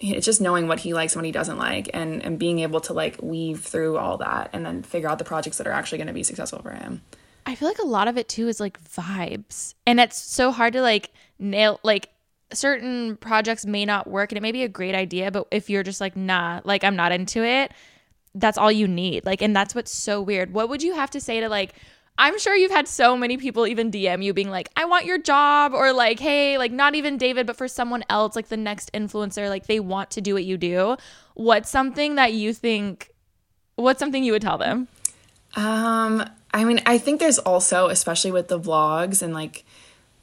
[0.00, 2.80] it's just knowing what he likes and what he doesn't like and and being able
[2.80, 5.98] to like weave through all that and then figure out the projects that are actually
[5.98, 7.00] going to be successful for him
[7.44, 9.74] I feel like a lot of it too is like vibes.
[9.86, 12.10] And it's so hard to like nail like
[12.56, 15.82] certain projects may not work and it may be a great idea, but if you're
[15.82, 17.72] just like, nah, like I'm not into it,
[18.34, 19.26] that's all you need.
[19.26, 20.52] Like, and that's what's so weird.
[20.52, 21.74] What would you have to say to like
[22.18, 25.18] I'm sure you've had so many people even DM you being like, I want your
[25.18, 28.92] job, or like, hey, like not even David, but for someone else, like the next
[28.92, 30.96] influencer, like they want to do what you do.
[31.34, 33.10] What's something that you think,
[33.76, 34.88] what's something you would tell them?
[35.54, 39.64] Um, I mean, I think there's also, especially with the vlogs and like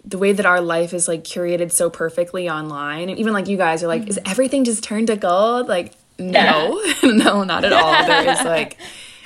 [0.05, 3.57] the way that our life is like curated so perfectly online, and even like you
[3.57, 4.31] guys are like, is mm-hmm.
[4.31, 5.67] everything just turned to gold?
[5.67, 8.05] Like, no, no, not at all.
[8.05, 8.77] There is like,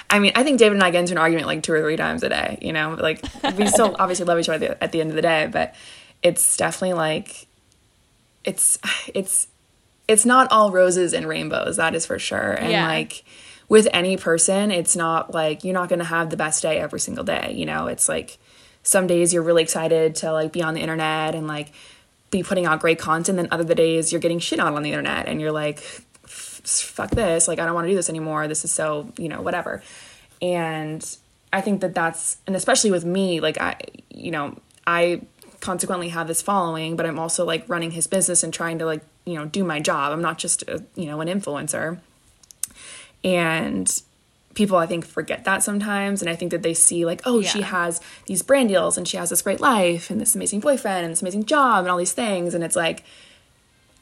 [0.09, 1.97] I mean, I think David and I get into an argument like two or three
[1.97, 2.57] times a day.
[2.61, 3.23] You know, like
[3.55, 5.75] we still obviously love each other at the end of the day, but
[6.21, 7.47] it's definitely like,
[8.43, 8.77] it's
[9.13, 9.47] it's
[10.07, 11.77] it's not all roses and rainbows.
[11.77, 12.87] That is for sure, and Yeah.
[12.87, 13.23] like
[13.69, 16.99] with any person, it's not like you're not going to have the best day every
[16.99, 17.53] single day.
[17.55, 18.37] You know, it's like
[18.83, 21.71] some days you're really excited to like be on the internet and like
[22.29, 23.37] be putting out great content.
[23.37, 25.79] Then other the days you're getting shit on on the internet and you're like,
[26.27, 27.47] fuck this.
[27.47, 28.47] Like, I don't want to do this anymore.
[28.47, 29.83] This is so, you know, whatever.
[30.41, 31.17] And
[31.51, 33.77] I think that that's, and especially with me, like, I,
[34.09, 35.21] you know, I
[35.59, 39.03] consequently have this following, but I'm also like running his business and trying to like,
[39.25, 40.11] you know, do my job.
[40.11, 41.99] I'm not just, a, you know, an influencer
[43.23, 44.01] and
[44.53, 46.21] people i think forget that sometimes.
[46.21, 49.17] And i think that they see like oh she has these brand deals and she
[49.17, 52.13] has this great life and this amazing boyfriend and this amazing job and all these
[52.13, 52.53] things.
[52.53, 53.03] And it's like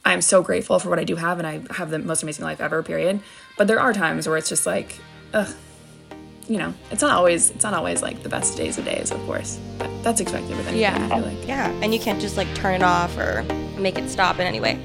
[0.04, 2.60] i'm so grateful for what i do have and i have the most amazing life
[2.60, 3.20] ever period.
[3.56, 4.98] But there are times where it's just like
[5.32, 5.48] ugh
[6.48, 9.18] you know it's not always it's not always like the best days of days of
[9.26, 9.58] course.
[9.78, 11.06] But that's expected with anything Yeah.
[11.06, 11.46] i feel like.
[11.46, 13.44] Yeah, and you can't just like turn it off or
[13.78, 14.84] make it stop in any way.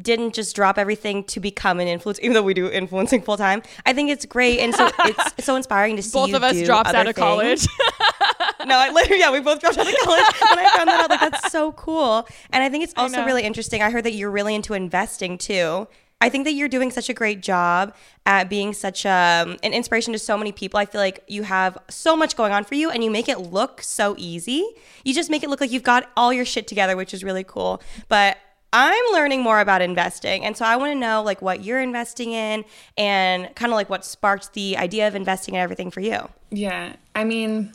[0.00, 3.62] didn't just drop everything to become an influencer, even though we do influencing full time.
[3.84, 6.90] I think it's great and so it's so inspiring to see Both of us dropped
[6.90, 7.66] out of college.
[8.66, 10.24] no, I literally, yeah, we both dropped out of college.
[10.40, 12.28] When I found that out, like that's so cool.
[12.50, 13.82] And I think it's also really interesting.
[13.82, 15.88] I heard that you're really into investing too.
[16.18, 20.14] I think that you're doing such a great job at being such a, an inspiration
[20.14, 20.80] to so many people.
[20.80, 23.38] I feel like you have so much going on for you and you make it
[23.38, 24.66] look so easy.
[25.04, 27.44] You just make it look like you've got all your shit together, which is really
[27.44, 27.82] cool.
[28.08, 28.38] But
[28.72, 30.44] I'm learning more about investing.
[30.44, 32.64] And so I want to know like what you're investing in
[32.98, 36.28] and kind of like what sparked the idea of investing and everything for you.
[36.50, 37.72] Yeah, I mean,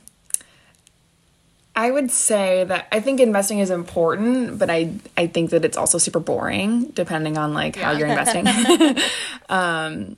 [1.76, 5.78] I would say that I think investing is important, but I I think that it's
[5.78, 8.48] also super boring depending on like how you're investing.
[9.50, 10.18] um,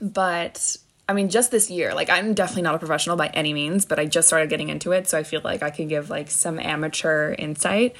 [0.00, 0.76] but
[1.08, 4.00] I mean, just this year, like I'm definitely not a professional by any means, but
[4.00, 6.58] I just started getting into it, so I feel like I can give like some
[6.58, 7.94] amateur insight.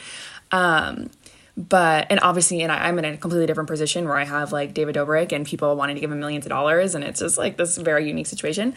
[0.51, 1.11] Um,
[1.57, 4.75] but and obviously, and I, I'm in a completely different position where I have like
[4.75, 7.57] David Dobrik and people wanting to give him millions of dollars, and it's just like
[7.57, 8.75] this very unique situation.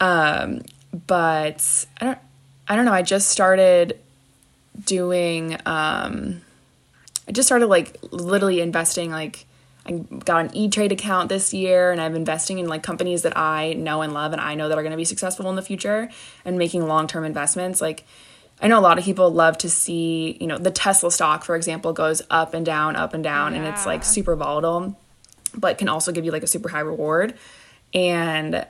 [0.00, 0.62] Um,
[1.06, 2.18] but I don't,
[2.68, 2.92] I don't know.
[2.92, 4.00] I just started
[4.84, 5.56] doing.
[5.66, 6.42] Um,
[7.28, 9.10] I just started like literally investing.
[9.12, 9.46] Like
[9.84, 13.38] I got an E Trade account this year, and I'm investing in like companies that
[13.38, 15.62] I know and love, and I know that are going to be successful in the
[15.62, 16.10] future,
[16.44, 17.80] and making long term investments.
[17.80, 18.04] Like
[18.60, 21.56] I know a lot of people love to see, you know, the Tesla stock, for
[21.56, 24.98] example, goes up and down, up and down, and it's like super volatile,
[25.54, 27.34] but can also give you like a super high reward.
[27.92, 28.66] And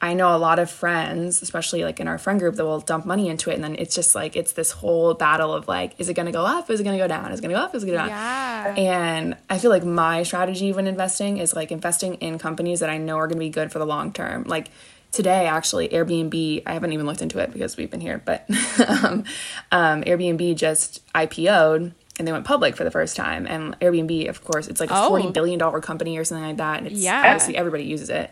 [0.00, 3.04] I know a lot of friends, especially like in our friend group, that will dump
[3.04, 6.08] money into it, and then it's just like it's this whole battle of like, is
[6.08, 6.68] it going to go up?
[6.68, 7.30] Is it going to go down?
[7.30, 7.74] Is it going to go up?
[7.74, 8.76] Is it going to go down?
[8.76, 8.82] Yeah.
[8.82, 12.98] And I feel like my strategy when investing is like investing in companies that I
[12.98, 14.44] know are going to be good for the long term.
[14.44, 14.70] Like
[15.12, 18.46] today actually Airbnb, I haven't even looked into it because we've been here, but
[18.88, 19.24] um,
[19.72, 23.46] um, Airbnb just IPO'd and they went public for the first time.
[23.46, 25.10] And Airbnb, of course, it's like a Oh.
[25.12, 26.78] $40 billion company or something like that.
[26.78, 27.22] And it's Yeah.
[27.26, 28.30] obviously everybody uses it.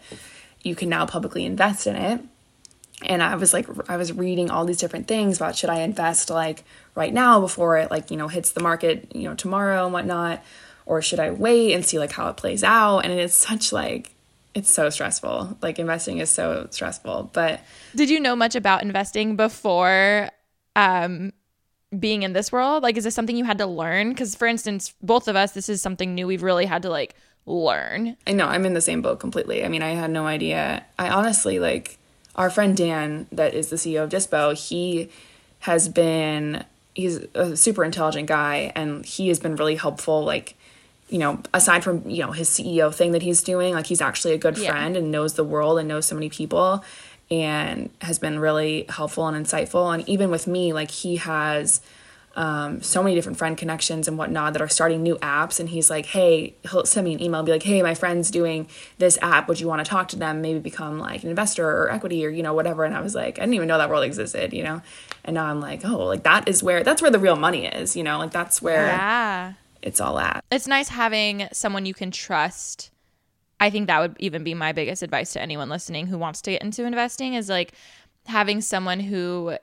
[0.62, 2.21] You can now publicly invest in it
[3.03, 6.31] and i was like i was reading all these different things about should i invest
[6.31, 9.93] like right now before it like you know hits the market you know tomorrow and
[9.93, 10.43] whatnot
[10.87, 14.15] or should i wait and see like how it plays out and it's such like
[14.57, 17.61] it's so stressful like investing is so stressful but
[17.95, 20.31] Did you know much about investing before
[20.75, 21.33] um,
[21.99, 22.83] being in this world?
[22.83, 24.11] Like, is this something you had to learn?
[24.11, 27.14] Because, for instance, both of us, this is something new we've really had to like
[27.47, 28.16] learn.
[28.27, 29.64] I know I'm in the same boat completely.
[29.64, 30.85] I mean, I had no idea.
[30.99, 31.99] I honestly like
[32.35, 34.55] our friend Dan, that is the CEO of Dispo.
[34.55, 35.11] He
[35.61, 36.64] has been
[36.95, 40.25] he's a super intelligent guy, and he has been really helpful.
[40.25, 40.56] Like,
[41.09, 44.35] you know, aside from you know his CEO thing that he's doing, like he's actually
[44.35, 44.71] a good Yeah.
[44.71, 46.85] friend and knows the world and knows so many people,
[47.31, 49.92] and has been really helpful and insightful.
[49.95, 51.81] And even with me, like he has
[52.37, 55.59] um, so many different friend connections and whatnot that are starting new apps.
[55.59, 58.31] And he's like, hey, he'll send me an email and be like, hey, my friend's
[58.31, 59.49] doing this app.
[59.49, 60.42] Would you want to talk to them?
[60.42, 62.85] Maybe become like an investor or equity or, you know, whatever.
[62.85, 64.83] And I was like, I didn't even know that world existed, you know?
[65.25, 67.97] And now I'm like, oh, like that is where, that's where the real money is,
[67.97, 68.19] you know?
[68.19, 69.53] Like that's where Yeah.
[69.83, 70.45] It's all at.
[70.51, 72.91] It's nice having someone you can trust.
[73.59, 76.53] I think that would even be my biggest advice to anyone listening who wants to
[76.53, 77.73] get into investing is like
[78.27, 79.57] having someone who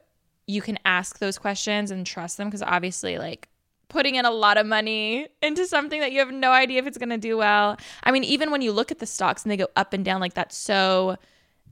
[0.47, 3.47] you can ask those questions and trust them because obviously like
[3.89, 6.97] putting in a lot of money into something that you have no idea if it's
[6.97, 7.77] going to do well.
[8.03, 10.19] I mean, even when you look at the stocks and they go up and down
[10.19, 11.17] like that's so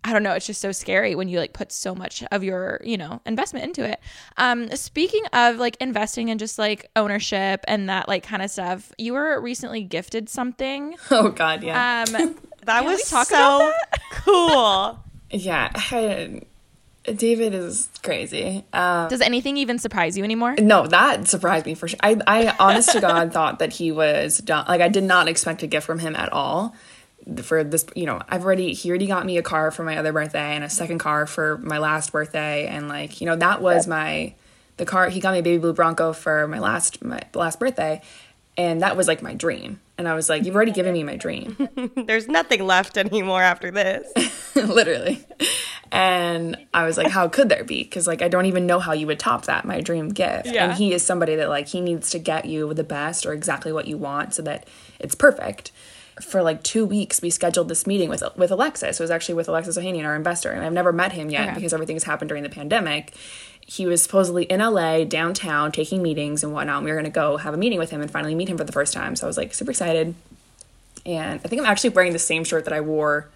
[0.03, 2.81] I don't know, it's just so scary when you like put so much of your,
[2.83, 3.99] you know, investment into it.
[4.37, 8.91] Um speaking of like investing and just like ownership and that like kind of stuff,
[8.97, 10.95] you were recently gifted something.
[11.11, 12.05] Oh, God, yeah.
[12.07, 12.35] Um
[12.65, 13.73] That was so about
[14.11, 14.99] cool.
[15.31, 15.71] yeah.
[15.73, 16.41] I,
[17.15, 18.63] David is crazy.
[18.73, 20.55] Um, does anything even surprise you anymore?
[20.59, 21.99] No, that surprised me for sure.
[22.03, 24.65] I, I honest to God thought that he was done.
[24.67, 26.75] Like, I did not expect a gift from him at all.
[27.43, 30.11] For this, you know, I've already, he already got me a car for my other
[30.11, 32.67] birthday and a second car for my last birthday.
[32.67, 34.33] And, like, you know, that was my,
[34.77, 38.01] the car, he got me a baby blue Bronco for my last, my last birthday.
[38.57, 39.79] And that was like my dream.
[39.97, 41.69] And I was like, you've already given me my dream.
[41.95, 44.11] There's nothing left anymore after this.
[44.55, 45.23] literally.
[45.91, 47.83] And I was like, how could there be?
[47.83, 50.47] Because like I don't even know how you would top that, my dream gift.
[50.47, 50.65] Yeah.
[50.65, 53.71] And he is somebody that like he needs to get you the best or exactly
[53.71, 54.67] what you want so that
[54.99, 55.71] it's perfect.
[56.21, 58.99] For like two weeks, we scheduled this meeting with with Alexis.
[58.99, 61.55] It was actually with Alexis Ohanian, our investor, and I've never met him yet Okay.
[61.55, 63.13] because everything has happened during the pandemic.
[63.65, 66.77] He was supposedly in LA downtown taking meetings and whatnot.
[66.77, 68.57] And we were going to go have a meeting with him and finally meet him
[68.57, 69.15] for the first time.
[69.15, 70.13] So I was like super excited
[71.05, 73.29] and I think I'm actually wearing the same shirt that I wore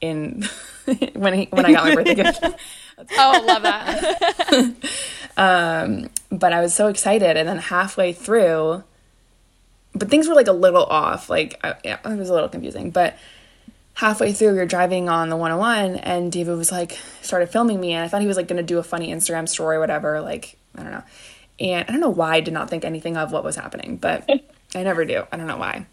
[0.00, 0.44] in
[1.14, 2.44] when he, when I got my birthday gift.
[3.18, 4.74] Oh, love that.
[5.36, 8.84] Um, but I was so excited, and then halfway through,
[9.94, 11.28] but things were like a little off.
[11.30, 12.90] Like I, yeah, it was a little confusing.
[12.90, 13.16] But
[13.94, 17.92] halfway through, we were driving on the 101, and David was like started filming me,
[17.92, 20.20] and I thought he was like gonna do a funny Instagram story, or whatever.
[20.20, 21.04] Like I don't know,
[21.60, 24.28] and I don't know why I did not think anything of what was happening, but
[24.74, 25.24] I never do.
[25.30, 25.86] I don't know why.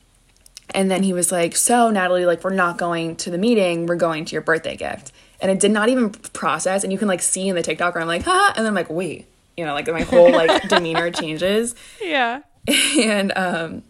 [0.72, 3.96] And then he was like, So, Natalie, like, we're not going to the meeting, we're
[3.96, 5.12] going to your birthday gift.
[5.42, 6.84] And it did not even process.
[6.84, 8.76] And you can like see in the TikTok where I'm like, ha, and then I'm
[8.76, 11.76] like, wait, you know, like my whole like demeanor changes.
[12.02, 12.42] yeah.
[13.00, 13.84] And um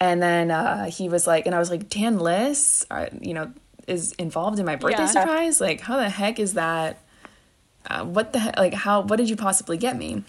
[0.00, 3.52] and then uh he was like, and I was like, Dan Liss, uh, you know,
[3.86, 5.06] is involved in my birthday Yeah.
[5.06, 5.60] surprise?
[5.60, 6.98] Like, how the heck is that?
[7.88, 8.58] Uh, what the heck?
[8.58, 9.00] Like, how?
[9.02, 10.22] What did you possibly get me?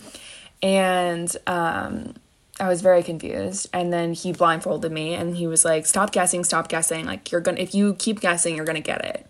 [0.62, 2.16] And um,
[2.60, 3.70] I was very confused.
[3.74, 7.06] And then he blindfolded me, and he was like, "Stop guessing, stop guessing.
[7.06, 9.26] Like, you're gonna if you keep guessing, you're gonna get it."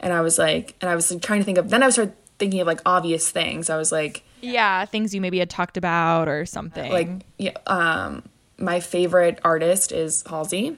[0.00, 1.70] And I was like, and I was like, trying to think of.
[1.70, 3.70] Then I started thinking of like obvious things.
[3.70, 6.90] I was like, Yeah, things you maybe had talked about or something.
[6.90, 8.22] like yeah um
[8.58, 10.76] my favorite artist is halsey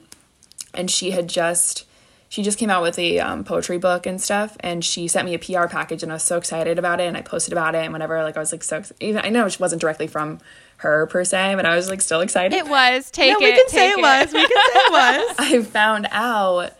[0.74, 1.84] and she had just
[2.28, 5.34] she just came out with a um, poetry book and stuff and she sent me
[5.34, 7.84] a pr package and i was so excited about it and i posted about it
[7.84, 10.38] and whatever like i was like so even i know it wasn't directly from
[10.78, 13.10] her per se but i was like still excited it was.
[13.10, 13.50] Take no, it.
[13.50, 14.32] we can say take it was.
[14.32, 15.37] We can say it was.
[15.38, 16.72] I found out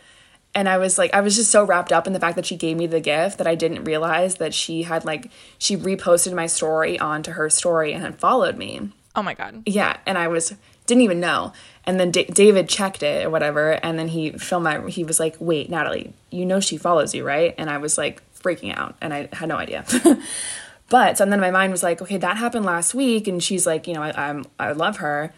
[0.57, 2.57] and I was like I was just so wrapped up in the fact that she
[2.57, 6.47] gave me the gift that I didn't realize that she had like she reposted my
[6.47, 8.91] story onto her story and had followed me.
[9.15, 9.63] Oh my god.
[9.67, 10.55] Yeah, and I was
[10.87, 11.53] didn't even know.
[11.85, 14.89] And then D- David checked it or whatever, and then he filmed my.
[14.89, 18.23] He was like, "Wait, Natalie, you know she follows you, right?" And I was like
[18.35, 19.85] freaking out, and I had no idea.
[20.89, 23.87] but so then my mind was like, "Okay, that happened last week," and she's like,
[23.87, 25.33] "You know, I, I'm I love her."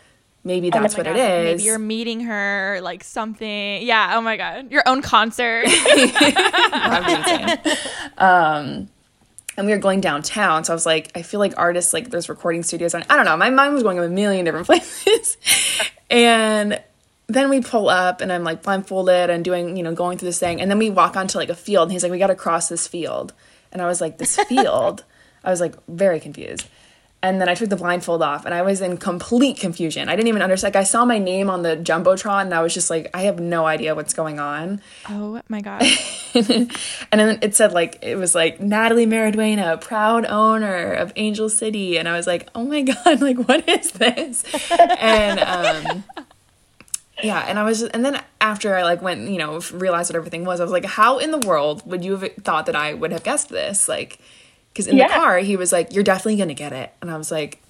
[0.45, 1.45] maybe that's what it is.
[1.45, 3.83] Maybe you're meeting her, like something.
[3.83, 4.13] Yeah.
[4.15, 5.67] Oh my god, your own concert.
[5.95, 7.77] That'd be insane.
[8.17, 8.89] Um,
[9.59, 12.29] and we were going downtown, so I was like, I feel like artists like there's
[12.29, 13.05] recording studios on.
[13.11, 13.37] I don't know.
[13.37, 15.37] My mind was going a million different places,
[16.09, 16.81] and
[17.27, 20.39] then we pull up, and I'm like blindfolded and doing, you know, going through this
[20.39, 22.37] thing, and then we walk onto like a field, and he's like, we got to
[22.37, 23.33] cross this field,
[23.73, 25.05] and I was like, this field.
[25.43, 26.69] I was like very confused.
[27.21, 30.09] And then I took the blindfold off and I was in complete confusion.
[30.09, 30.75] I didn't even understand.
[30.75, 33.41] Like, I saw my name on the Jumbotron and I was just like, I have
[33.41, 34.81] no idea what's going on.
[35.09, 35.83] oh my god.
[36.35, 36.71] and
[37.11, 41.99] then it said, like, it was like Natalie Mariduena, proud owner of Angel City.
[41.99, 44.45] And I was like, oh my God, like, what is this?
[44.71, 46.05] and, um,
[47.21, 50.17] yeah, and I was, just, and then after I like went, you know, realized what
[50.17, 52.95] everything was, I was like, how in the world would you have thought that I
[52.95, 53.89] would have guessed this?
[53.89, 54.21] Like,
[54.79, 55.09] because in Yeah.
[55.09, 57.61] the car he was like, "You're definitely gonna get it," and I was like,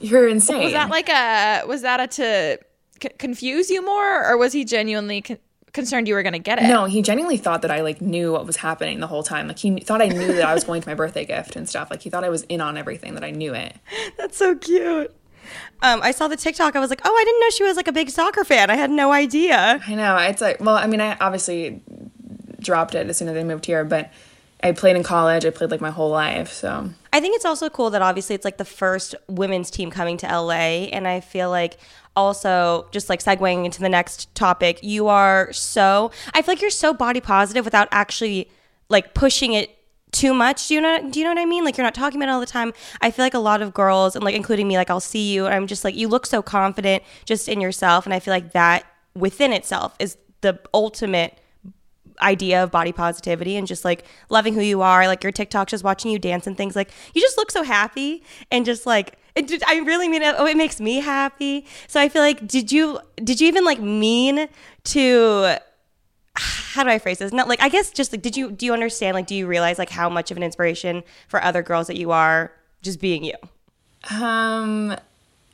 [0.00, 1.62] "You're insane." Was that like a?
[1.66, 2.58] Was that a to
[3.02, 5.38] c- confuse you more, or was he genuinely con-
[5.72, 6.66] concerned you were gonna get it?
[6.68, 9.48] no, he genuinely thought that I like knew what was happening the whole time.
[9.48, 11.90] Like he thought I knew that I was going to my birthday gift and stuff.
[11.90, 13.14] Like he thought I was in on everything.
[13.14, 13.74] That I knew it.
[14.18, 15.14] That's so cute.
[15.82, 16.76] Um, I saw the TikTok.
[16.76, 18.68] I was like, oh, I didn't know she was like a big soccer fan.
[18.70, 19.80] I had no idea.
[19.86, 20.16] I know.
[20.18, 21.80] It's like, well, I mean, I obviously
[22.60, 24.10] dropped it as soon as I moved here, but
[24.62, 25.44] I played in college.
[25.44, 26.52] I played like my whole life.
[26.52, 30.16] So I think it's also cool that obviously it's like the first women's team coming
[30.18, 30.88] to LA.
[30.92, 31.78] And I feel like
[32.16, 36.70] also just like segueing into the next topic, you are so, I feel like you're
[36.70, 38.50] so body positive without actually
[38.88, 39.76] like pushing it
[40.10, 40.68] too much.
[40.68, 41.64] Do you know, do you know what I mean?
[41.64, 42.72] Like you're not talking about it all the time.
[43.00, 45.46] I feel like a lot of girls and like including me, like I'll see you
[45.46, 48.06] and I'm just like, you look so confident just in yourself.
[48.06, 48.84] And I feel like that
[49.14, 51.38] within itself is the ultimate
[52.22, 55.84] idea of body positivity and just like loving who you are like your tiktok just
[55.84, 59.80] watching you dance and things like you just look so happy and just like i
[59.84, 63.40] really mean it oh it makes me happy so i feel like did you did
[63.40, 64.48] you even like mean
[64.84, 65.56] to
[66.34, 68.72] how do i phrase this not like i guess just like did you do you
[68.72, 71.96] understand like do you realize like how much of an inspiration for other girls that
[71.96, 72.52] you are
[72.82, 73.34] just being you
[74.10, 74.96] Um,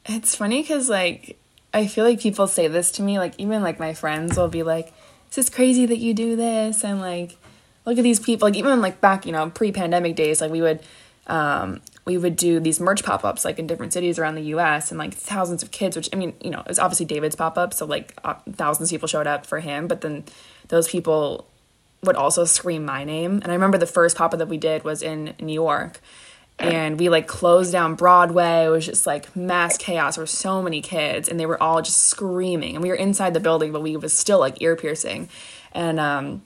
[0.04, 1.38] it's funny because like
[1.72, 3.18] I feel like people say this to me.
[3.18, 4.92] Like even like my friends will be like,
[5.35, 7.37] "Is this crazy that you do this?" And like,
[7.85, 8.47] look at these people.
[8.47, 10.80] Like even like back you know pre-pandemic days, like we would
[11.26, 14.99] um we would do these merch pop-ups like in different cities around the US and
[14.99, 17.87] like thousands of kids which I mean you know it was obviously David's pop-up so
[17.87, 20.24] like uh, thousands of people showed up for him but then
[20.68, 21.47] those people
[22.03, 25.03] would also scream my name and I remember the first pop-up that we did was
[25.03, 26.01] in New York
[26.59, 28.64] and we like closed down Broadway.
[28.64, 30.16] It was just like mass chaos.
[30.16, 32.76] There were so many kids, and they were all just screaming.
[32.76, 35.28] And we were inside the building, but we was still like ear piercing.
[35.72, 36.42] And um,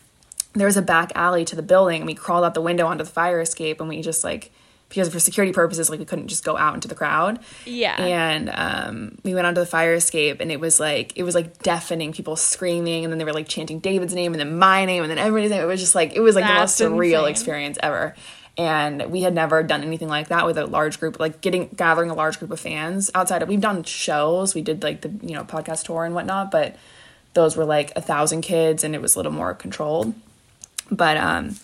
[0.55, 3.05] there was a back alley to the building, and we crawled out the window onto
[3.05, 4.51] the fire escape, and we just like
[4.89, 7.41] because for security purposes, like we couldn't just go out into the crowd.
[7.67, 7.95] Yeah.
[8.03, 11.63] And um, we went onto the fire escape, and it was like it was like
[11.63, 15.03] deafening, people screaming, and then they were like chanting David's name, and then my name,
[15.03, 15.63] and then everybody's name.
[15.63, 17.31] It was just like it was like That's the most surreal insane.
[17.31, 18.15] experience ever
[18.59, 22.11] and we had never done anything like that with a large group like getting gathering
[22.11, 25.35] a large group of fans outside of we've done shows we did like the you
[25.35, 26.77] know podcast tour and whatnot but
[27.35, 30.13] those were like a thousand kids and it was a little more controlled
[30.91, 31.55] but um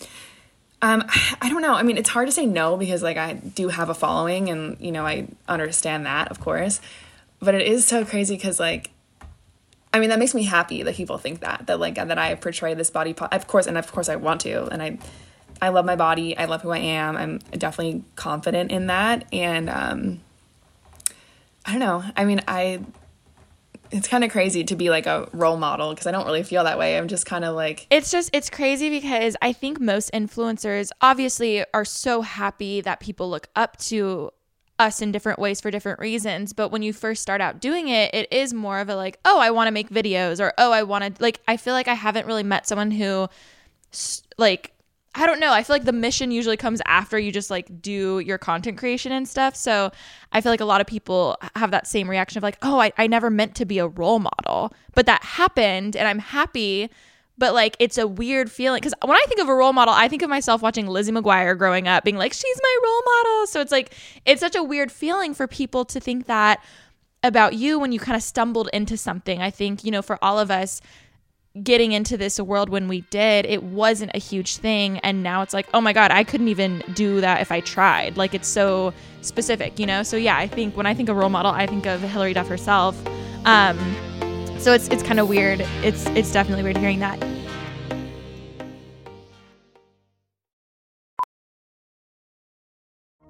[0.81, 1.03] um
[1.41, 3.89] i don't know i mean it's hard to say no because like i do have
[3.89, 6.79] a following and you know i understand that of course
[7.41, 8.89] but it is so crazy because like
[9.93, 12.73] I mean, that makes me happy that people think that that like that I portray
[12.73, 13.13] this body.
[13.13, 14.97] Po- of course, and of course, I want to, and I,
[15.61, 16.37] I love my body.
[16.37, 17.15] I love who I am.
[17.17, 20.21] I'm definitely confident in that, and um,
[21.65, 22.03] I don't know.
[22.15, 22.81] I mean, I.
[23.91, 26.63] It's kind of crazy to be like a role model because I don't really feel
[26.63, 26.97] that way.
[26.97, 31.63] I'm just kind of like It's just it's crazy because I think most influencers obviously
[31.71, 34.31] are so happy that people look up to
[34.79, 38.13] us in different ways for different reasons, but when you first start out doing it,
[38.13, 40.83] it is more of a like, oh, I want to make videos or oh, I
[40.83, 43.29] want to like I feel like I haven't really met someone who
[44.37, 44.74] like
[45.17, 45.53] I don't know.
[45.53, 49.13] I feel like the mission usually comes after you just like do your content creation
[49.13, 49.55] and stuff.
[49.55, 49.91] So
[50.33, 52.91] I feel like a lot of people have that same reaction of like, oh, I,
[52.97, 56.89] I never meant to be a role model, but that happened and I'm happy.
[57.37, 60.09] But like, it's a weird feeling because when I think of a role model, I
[60.09, 63.47] think of myself watching Lizzie McGuire growing up, being like, she's my role model.
[63.47, 63.93] So it's like,
[64.25, 66.63] it's such a weird feeling for people to think that
[67.23, 69.41] about you when you kind of stumbled into something.
[69.41, 70.79] I think, you know, for all of us,
[71.63, 74.99] getting into this world when we did, it wasn't a huge thing.
[74.99, 78.17] And now it's like, oh my God, I couldn't even do that if I tried.
[78.17, 80.03] Like it's so specific, you know?
[80.03, 82.47] So yeah, I think when I think of role model, I think of Hilary Duff
[82.47, 83.01] herself.
[83.45, 83.77] Um,
[84.59, 85.61] so it's it's kind of weird.
[85.83, 87.23] It's it's definitely weird hearing that.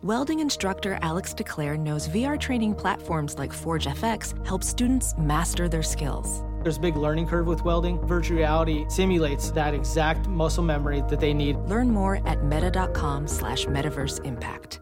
[0.01, 5.82] Welding instructor Alex DeClaire knows VR training platforms like Forge FX help students master their
[5.82, 6.43] skills.
[6.66, 7.99] There's a big learning curve with welding.
[8.07, 11.57] Virtual reality simulates that exact muscle memory that they need.
[11.57, 14.80] Learn more at meta.com slash metaverse impact.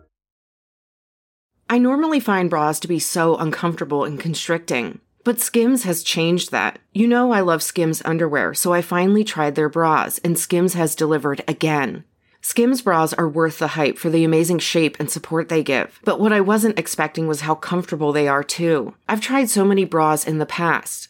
[1.70, 6.80] I normally find bras to be so uncomfortable and constricting, but Skims has changed that.
[6.94, 10.96] You know I love Skims underwear, so I finally tried their bras, and Skims has
[10.96, 12.06] delivered again.
[12.40, 16.20] Skims bras are worth the hype for the amazing shape and support they give, but
[16.20, 18.94] what I wasn't expecting was how comfortable they are too.
[19.10, 21.10] I've tried so many bras in the past,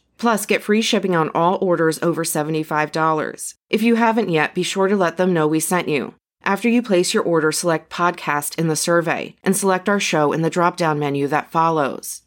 [0.21, 3.55] Plus, get free shipping on all orders over $75.
[3.71, 6.13] If you haven't yet, be sure to let them know we sent you.
[6.43, 10.43] After you place your order, select podcast in the survey and select our show in
[10.43, 12.21] the drop down menu that follows.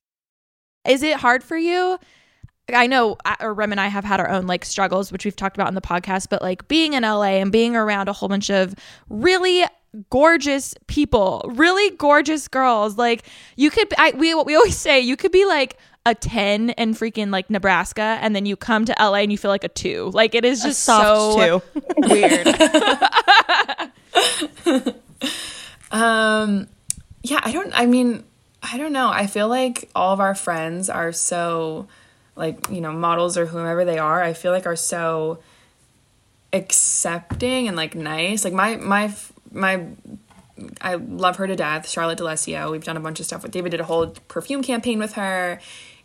[0.85, 2.01] Is it hard for you?
[2.69, 5.57] I know, uh, Rem and I have had our own like struggles, which we've talked
[5.57, 8.51] about in the podcast, but like being in LA and being around a whole bunch
[8.51, 8.75] of
[9.09, 9.65] really
[10.11, 12.97] gorgeous people, really gorgeous girls.
[12.97, 13.25] Like
[13.55, 17.31] you could, I, we we always say you could be like a ten in freaking
[17.31, 20.11] like Nebraska, and then you come to LA and you feel like a two.
[20.13, 21.83] Like it is just so two.
[22.09, 22.47] weird.
[25.95, 26.67] Um,
[27.23, 27.73] yeah, I don't.
[27.73, 28.25] I mean,
[28.61, 29.09] I don't know.
[29.11, 31.87] I feel like all of our friends are so,
[32.35, 34.21] like you know, models or whomever they are.
[34.21, 35.39] I feel like are so
[36.53, 38.45] accepting and like nice.
[38.45, 39.15] Like my my
[39.53, 39.87] my.
[40.81, 42.71] I love her to death, Charlotte D'Alessio.
[42.71, 43.71] We've done a bunch of stuff with David.
[43.71, 45.61] Did a whole perfume campaign with her,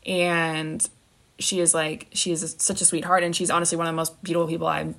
[0.10, 0.86] and
[1.38, 4.22] she is like she is such a sweetheart, and she's honestly one of the most
[4.22, 4.93] beautiful people I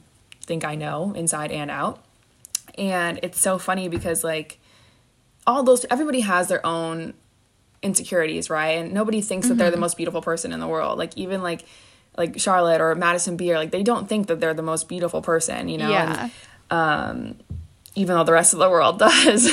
[0.46, 2.02] think I know inside and out.
[2.78, 4.58] And it's so funny because like
[5.46, 7.14] all those everybody has their own
[7.82, 8.78] insecurities, right?
[8.78, 10.96] And nobody thinks that they're the most beautiful person in the world.
[10.96, 11.64] Like even like
[12.16, 15.68] like Charlotte or Madison Beer, like they don't think that they're the most beautiful person,
[15.68, 15.90] you know?
[15.90, 16.30] Yeah.
[16.70, 17.36] And, um
[17.96, 19.50] even though the rest of the world does.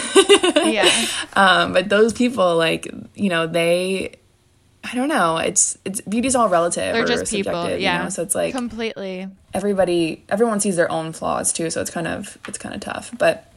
[0.68, 1.05] yeah.
[1.34, 4.16] um but those people like, you know, they
[4.90, 5.38] I don't know.
[5.38, 6.94] It's it's beauty's all relative.
[6.94, 7.70] They're or just people.
[7.70, 7.98] Yeah.
[7.98, 8.10] You know?
[8.10, 9.28] So it's like completely.
[9.54, 13.12] everybody everyone sees their own flaws too so it's kind of it's kind of tough
[13.18, 13.52] but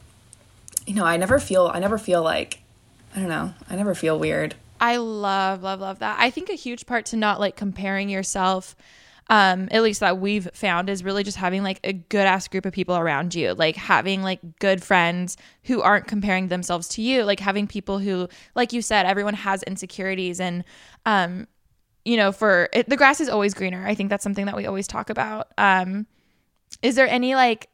[0.87, 2.59] you know i never feel i never feel like
[3.15, 6.17] i don't know i never feel weird I love, love, love that.
[6.19, 8.75] I think a huge part to not like comparing yourself,
[9.29, 12.65] um, at least that we've found, is really just having like a good ass group
[12.65, 17.23] of people around you, like having like good friends who aren't comparing themselves to you,
[17.23, 20.63] like having people who, like you said, everyone has insecurities and,
[21.05, 21.47] um,
[22.03, 23.85] you know, for it, the grass is always greener.
[23.85, 25.47] I think that's something that we always talk about.
[25.57, 26.07] Um,
[26.81, 27.69] is there any like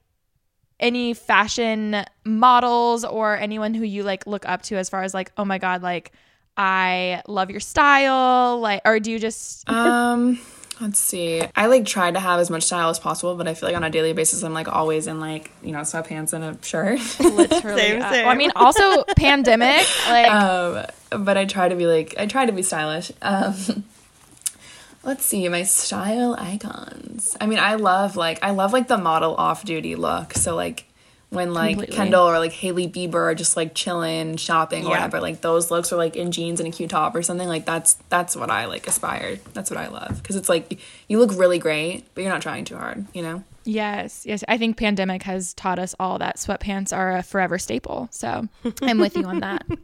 [0.80, 5.32] any fashion models or anyone who you like look up to as far as like,
[5.38, 6.12] oh my god, like
[6.56, 10.40] I love your style, like, or do you just um
[10.82, 13.70] let's see i like try to have as much style as possible but i feel
[13.70, 16.58] like on a daily basis i'm like always in like you know sweatpants and a
[16.64, 17.82] shirt literally?
[17.82, 18.26] Same, uh, same.
[18.26, 20.86] well, I mean, also pandemic, like um
[21.24, 23.56] but i try to be like i try to be stylish um
[25.04, 29.36] let's see my style icons i mean i love like i love like the model
[29.36, 30.86] off duty look so like
[31.30, 31.96] when like Completely.
[31.96, 34.96] kendall or like hailey bieber are just like chilling shopping or Yeah.
[34.96, 37.66] whatever like those looks are like in jeans and a cute top or something like
[37.66, 41.38] that's that's what i like aspire that's what i love because it's like you look
[41.38, 44.46] really great but you're not trying too hard you know yes, yes.
[44.48, 48.08] I think pandemic has taught us all that sweatpants are a forever staple.
[48.12, 48.48] So
[48.82, 49.66] I'm with you on that.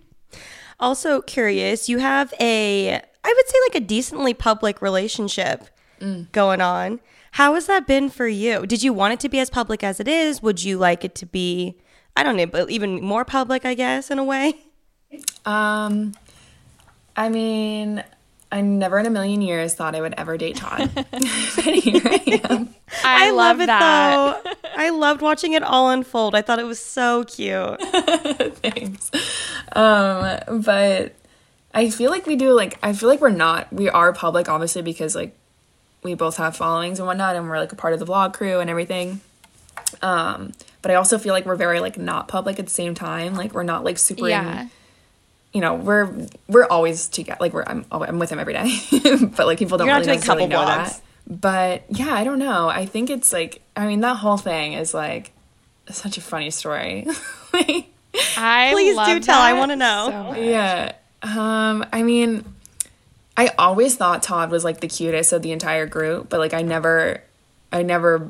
[0.80, 5.68] Also curious, you have a I would say like a decently public relationship
[6.02, 6.30] mm.
[6.32, 7.00] going on.
[7.34, 8.66] How has that been for you?
[8.68, 10.42] Did you want it to be as public as it is?
[10.44, 11.76] Would you like it to be
[12.16, 14.54] I don't know, but even more public, I guess, in a way?
[15.46, 16.14] um
[17.16, 18.04] i mean
[18.52, 21.06] i never in a million years thought i would ever date todd but
[21.76, 22.74] here i am
[23.04, 23.80] I, love, it that.
[24.44, 24.52] though.
[24.76, 26.36] I loved watching it all unfold.
[26.36, 27.82] I thought it was so cute.
[28.62, 29.12] Thanks.
[29.74, 31.14] Um, but
[31.74, 34.82] I feel like we do like I feel like we're not we are public obviously
[34.84, 35.36] because like
[36.04, 38.60] we both have followings and whatnot and we're like a part of the vlog crew
[38.60, 39.22] and everything.
[40.02, 40.52] Um,
[40.82, 43.36] but I also feel like we're very like not public at the same time.
[43.36, 44.62] Like we're not like super Yeah.
[44.64, 44.72] in,
[45.54, 46.10] you know, we're
[46.48, 47.38] we're always together.
[47.40, 48.76] Like we're I'm I'm with him every day,
[49.38, 50.66] but like people don't You're not really necessarily know vlogs.
[50.66, 51.02] that.
[51.28, 52.68] But yeah, I don't know.
[52.68, 55.32] I think it's like I mean that whole thing is like
[55.90, 57.06] such a funny story.
[57.54, 57.86] like,
[58.38, 59.40] I Please do love tell.
[59.42, 60.32] I wanna know.
[60.34, 60.94] so yeah.
[61.22, 62.44] Um, I mean,
[63.36, 66.62] I always thought Todd was like the cutest of the entire group, but like I
[66.62, 67.24] never,
[67.72, 68.30] I never,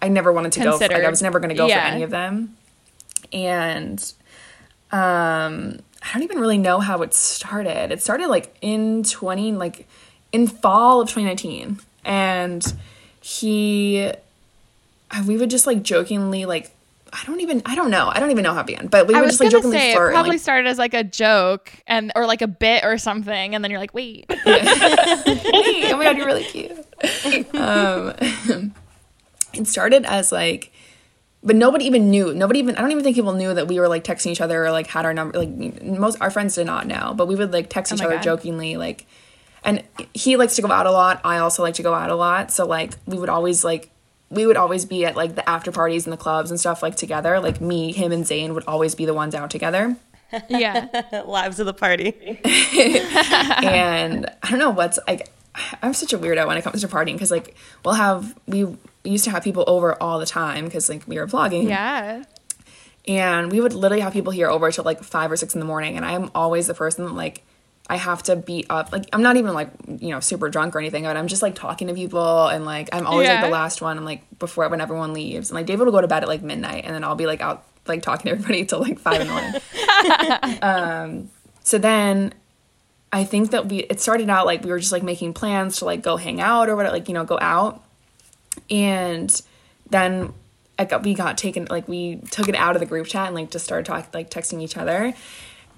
[0.00, 0.78] I never wanted to go.
[0.78, 1.88] For, like I was never going to go Yeah.
[1.88, 2.56] for any of them,
[3.32, 4.00] and
[4.92, 7.90] um, I don't even really know how it started.
[7.90, 9.88] It started like in twenty, like
[10.30, 12.64] in fall of twenty nineteen, and
[13.20, 14.12] he,
[15.26, 16.70] we would just like jokingly like.
[17.12, 17.62] I don't even.
[17.64, 18.08] I don't know.
[18.12, 18.86] I don't even know how it began.
[18.88, 20.08] But we I was just like jokingly say it flirt.
[20.08, 23.54] and, probably like, started as like a joke and or like a bit or something,
[23.54, 26.72] and then you're like, wait, hey, oh my god, you're really cute.
[27.54, 28.14] um,
[29.54, 30.72] it started as like,
[31.42, 32.34] but nobody even knew.
[32.34, 32.76] Nobody even.
[32.76, 34.86] I don't even think people knew that we were like texting each other or like
[34.86, 35.38] had our number.
[35.38, 38.14] Like most our friends did not know, but we would like text Oh each other
[38.16, 38.22] God.
[38.22, 39.06] jokingly, like.
[39.64, 39.82] And
[40.14, 41.20] he likes to go out a lot.
[41.24, 42.52] I also like to go out a lot.
[42.52, 43.90] So like we would always like
[44.30, 46.96] we would always be at like the after parties and the clubs and stuff like
[46.96, 47.40] together.
[47.40, 49.96] Like me, him, and Zane would always be the ones out together.
[50.48, 52.14] yeah, Lives of the party.
[52.44, 55.28] and I don't know what's like.
[55.82, 59.24] I'm such a weirdo when it comes to partying because like we'll have we used
[59.24, 62.22] to have people over all the time because like we were vlogging yeah.
[63.08, 65.66] and we would literally have people here over till like five or six in the
[65.66, 67.42] morning and I'm always the person that like
[67.88, 70.78] I have to be up like I'm not even like you know super drunk or
[70.78, 73.80] anything but I'm just like talking to people and like I'm always like the last
[73.80, 76.28] one and like before when everyone leaves and like David will go to bed at
[76.28, 79.20] like midnight and then I'll be like out like talking to everybody till like five
[79.20, 81.30] in the morning um
[81.62, 82.34] so then
[83.12, 85.84] I think that we it started out like we were just like making plans to
[85.84, 87.82] like go hang out or whatever, like you know, go out.
[88.70, 89.42] And
[89.88, 90.34] then
[90.78, 93.34] I got we got taken like we took it out of the group chat and
[93.34, 95.14] like just started talking like texting each other.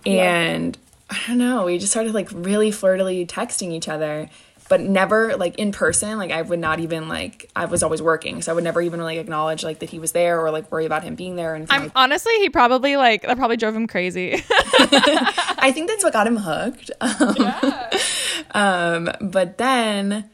[0.05, 0.77] And
[1.11, 4.31] I don't know, we just started like really flirtily texting each other,
[4.69, 6.17] but never like in person.
[6.19, 9.01] Like I would not even like I was always working, so I would never even
[9.01, 11.67] like acknowledge like that he was there or like worry about him being there and
[11.69, 14.35] I'm honestly, he probably like that probably drove him crazy.
[14.53, 16.91] I think that's what got him hooked.
[18.53, 20.29] Um, um, but then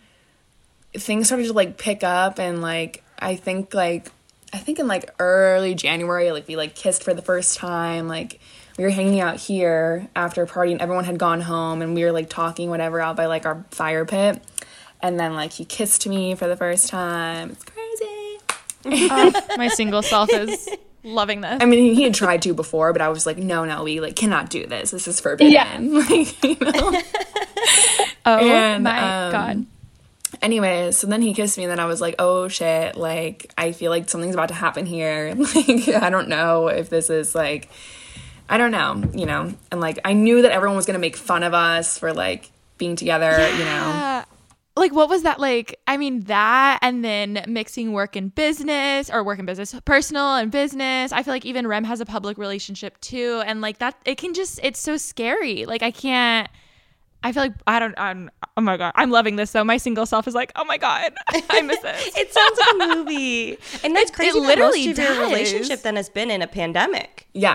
[0.94, 4.10] things started to like pick up, and like I think like
[4.52, 8.08] I think in like early January, like we like kissed for the first time.
[8.08, 8.40] Like
[8.78, 12.04] we were hanging out here after a party, and everyone had gone home, and we
[12.04, 14.42] were like talking whatever out by like our fire pit.
[15.00, 17.50] And then like he kissed me for the first time.
[17.50, 18.38] It's crazy.
[19.56, 20.68] My single self is
[21.02, 21.62] loving this.
[21.62, 24.16] I mean, he had tried to before, but I was like, no, no, we like
[24.16, 24.90] cannot do this.
[24.90, 25.94] This is forbidden.
[25.94, 27.02] Like, you know?
[28.26, 29.66] oh and, my um, god.
[30.42, 33.72] Anyways, so then he kissed me, and then I was like, oh shit, like, I
[33.72, 35.34] feel like something's about to happen here.
[35.34, 37.70] Like, I don't know if this is like,
[38.48, 39.52] I don't know, you know?
[39.70, 42.96] And like, I knew that everyone was gonna make fun of us for like being
[42.96, 44.22] together, you know?
[44.78, 49.24] Like what was that like i mean that and then mixing work and business or
[49.24, 53.00] work and business personal and business i feel like even rem has a public relationship
[53.00, 56.50] too and like that it can just it's so scary like i can't
[57.22, 60.04] i feel like i don't i'm oh my god i'm loving this though my single
[60.04, 61.10] self is like oh my god
[61.48, 63.56] i miss this It sounds like a movie.
[63.82, 66.42] And that's It- crazy it that literally most of your relationship then has been in
[66.42, 67.26] a pandemic.
[67.32, 67.54] Yeah,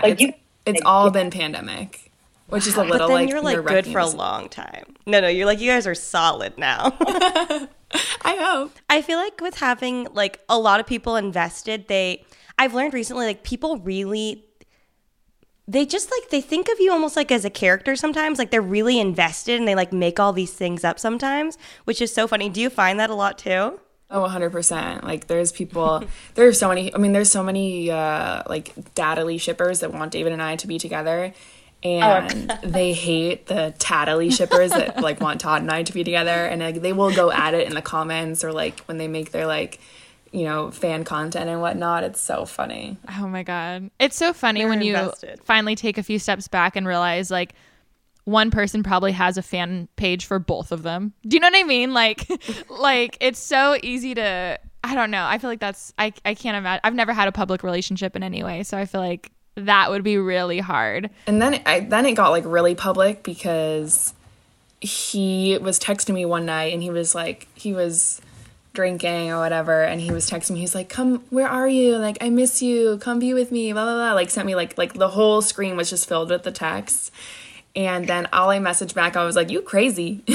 [0.66, 2.12] it's, it's all been pandemic,
[2.48, 4.96] which is a little but then like you're like good for a long time.
[5.06, 6.96] No, no, you're like you guys are solid now.
[8.22, 8.72] I hope.
[8.88, 12.24] I feel like with having like a lot of people invested, they
[12.58, 14.44] I've learned recently like people really
[15.68, 18.60] they just like they think of you almost like as a character sometimes like they're
[18.60, 22.48] really invested and they like make all these things up sometimes which is so funny
[22.48, 23.78] do you find that a lot too
[24.12, 25.02] Oh, 100%.
[25.02, 26.04] Like there's people
[26.34, 30.32] there's so many I mean there's so many uh like daddily shippers that want David
[30.32, 31.32] and I to be together
[31.82, 36.46] and they hate the tattly shippers that like want Todd and I to be together
[36.46, 39.32] and like they will go at it in the comments or like when they make
[39.32, 39.80] their like
[40.30, 42.04] you know fan content and whatnot.
[42.04, 42.98] It's so funny.
[43.18, 45.10] oh my god it's so funny when you
[45.44, 47.54] finally take a few steps back and realize like
[48.24, 51.12] one person probably has a fan page for both of them.
[51.26, 51.92] Do you know what I mean?
[51.92, 52.26] Like
[52.70, 55.24] like it's so easy to I don't know.
[55.24, 56.80] I feel like that's I I can't imagine.
[56.84, 60.02] I've never had a public relationship in any way, so I feel like that would
[60.02, 61.10] be really hard.
[61.26, 64.14] And then I then it got like really public because
[64.80, 68.20] he was texting me one night and he was like he was
[68.72, 72.16] drinking or whatever and he was texting me he's like come where are you like
[72.22, 74.94] I miss you come be with me blah blah blah like sent me like like
[74.94, 77.10] the whole screen was just filled with the texts
[77.74, 80.22] and then all I messaged back I was like you crazy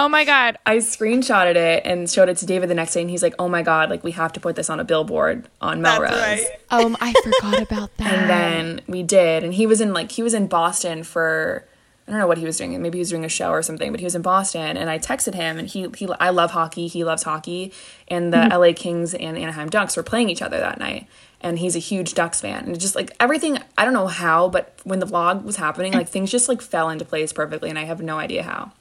[0.00, 0.58] Oh my god.
[0.64, 3.48] I screenshotted it and showed it to David the next day and he's like oh
[3.48, 7.12] my god like we have to put this on a billboard on Melrose Um I
[7.12, 8.14] forgot about that.
[8.14, 11.64] and then we did and he was in like he was in boston for
[12.06, 12.80] I don't know what he was doing.
[12.80, 14.98] Maybe he was doing a show or something, but he was in Boston and I
[14.98, 16.86] texted him and he, he I love hockey.
[16.86, 17.70] He loves hockey.
[18.08, 21.06] And the LA Kings and Anaheim Ducks were playing each other that night.
[21.40, 22.64] And he's a huge Ducks fan.
[22.64, 26.08] And just like everything, I don't know how, but when the vlog was happening, like
[26.08, 27.70] things just like fell into place perfectly.
[27.70, 28.72] And I have no idea how.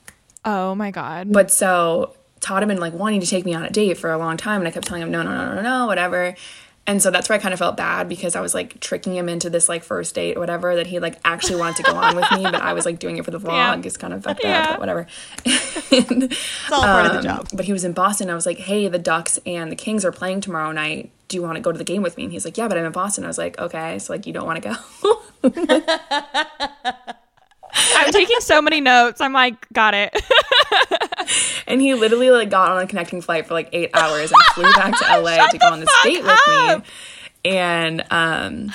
[0.44, 1.32] Oh my God.
[1.32, 4.18] But so Todd had been like wanting to take me on a date for a
[4.18, 4.62] long time.
[4.62, 6.36] And I kept telling him, no, no, no, no, no, whatever.
[6.90, 9.28] And so that's where I kind of felt bad because I was like tricking him
[9.28, 12.16] into this like first date or whatever that he like actually wanted to go on
[12.16, 13.82] with me, but I was like doing it for the vlog.
[13.84, 13.88] Yeah.
[13.88, 14.62] It's kind of fucked Yeah.
[14.62, 15.06] up, but whatever.
[15.92, 17.48] And, It's all part of the um, job.
[17.54, 18.30] But he was in Boston.
[18.30, 21.12] I was like, hey, the Ducks and the Kings are playing tomorrow night.
[21.28, 22.24] Do you want to go to the game with me?
[22.24, 23.26] And he's like, yeah, but I'm in Boston.
[23.26, 24.00] I was like, okay.
[24.00, 24.78] So like, you don't want to
[25.44, 25.54] go?
[27.96, 29.22] I'm taking so many notes.
[29.22, 30.16] I'm like, got it.
[31.68, 34.64] and he literally like got on a connecting flight for like eight hours and flew
[34.74, 36.82] back to LA to go on this date with me.
[37.46, 38.72] And um,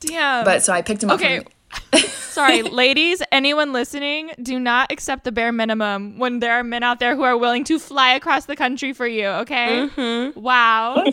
[0.00, 0.44] Damn.
[0.44, 1.20] but so I picked him up.
[1.20, 1.38] Okay.
[1.40, 1.48] from-
[2.32, 6.98] Sorry, ladies, anyone listening, do not accept the bare minimum when there are men out
[6.98, 9.88] there who are willing to fly across the country for you, okay?
[9.94, 10.40] Mm-hmm.
[10.40, 11.04] Wow.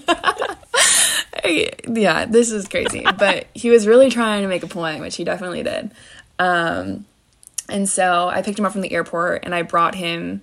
[1.45, 3.05] yeah, this is crazy.
[3.17, 5.91] But he was really trying to make a point, which he definitely did.
[6.39, 7.05] Um,
[7.69, 10.41] and so I picked him up from the airport and I brought him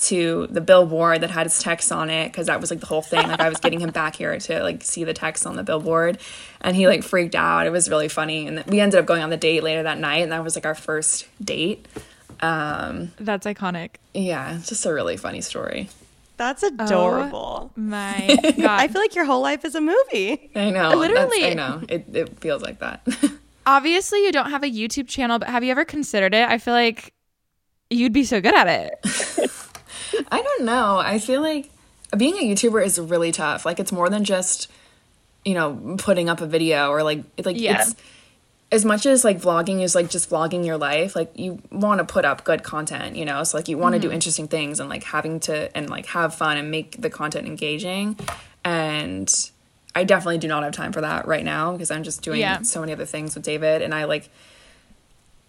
[0.00, 3.02] to the billboard that had his text on it because that was like the whole
[3.02, 3.26] thing.
[3.26, 6.18] Like I was getting him back here to like see the text on the billboard,
[6.60, 7.66] and he like freaked out.
[7.66, 10.18] It was really funny, and we ended up going on the date later that night,
[10.22, 11.86] and that was like our first date.
[12.40, 13.96] Um, That's iconic.
[14.14, 15.88] yeah, it's just a really funny story.
[16.36, 17.72] That's adorable.
[17.74, 18.64] My God.
[18.64, 20.48] I feel like your whole life is a movie.
[20.54, 21.44] I know, Literally.
[21.46, 21.82] I know.
[21.88, 23.00] It it feels like that.
[23.68, 26.48] Obviously, you don't have a YouTube channel, but have you ever considered it?
[26.48, 27.12] I feel like
[27.90, 28.94] you'd be so good at it.
[30.30, 30.96] I don't know.
[30.96, 31.68] I feel like
[32.16, 33.66] being a YouTuber is really tough.
[33.66, 34.70] Like it's more than just
[35.44, 37.82] you know putting up a video or like like Yeah.
[37.82, 37.94] it's
[38.72, 41.14] as much as like vlogging is like just vlogging your life.
[41.14, 43.44] Like you want to put up good content, you know.
[43.44, 44.14] So like you want to do mm-hmm.
[44.14, 48.18] interesting things and like having to and like have fun and make the content engaging.
[48.64, 49.28] And
[49.94, 52.62] I definitely do not have time for that right now because I'm just doing Yeah.
[52.62, 54.28] so many other things with David and I like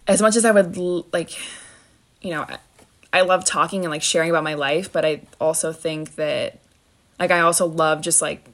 [0.08, 1.38] as much as I would l- like
[2.20, 2.58] you know, I,
[3.12, 6.58] I love talking and like sharing about my life, but I also think that
[7.18, 8.44] like I also love just like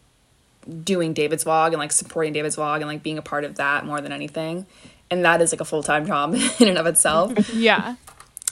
[0.84, 3.84] doing David's vlog and like supporting David's vlog and like being a part of that
[3.86, 4.66] more than anything.
[5.10, 7.32] And that is like a full-time job in and of itself.
[7.54, 7.96] yeah.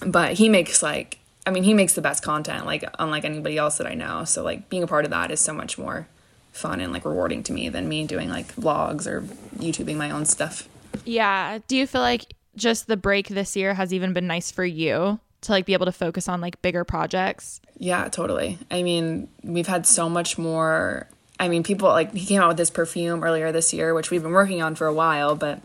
[0.06, 3.76] but he makes like I mean, he makes the best content like unlike anybody else
[3.78, 4.24] that I know.
[4.24, 6.06] So like being a part of that is so much more
[6.54, 9.22] fun and like rewarding to me than me doing like vlogs or
[9.58, 10.68] YouTubing my own stuff.
[11.04, 11.58] Yeah.
[11.66, 15.18] Do you feel like just the break this year has even been nice for you
[15.42, 17.60] to like be able to focus on like bigger projects?
[17.76, 18.58] Yeah, totally.
[18.70, 21.08] I mean, we've had so much more.
[21.40, 24.22] I mean, people like he came out with this perfume earlier this year, which we've
[24.22, 25.60] been working on for a while, but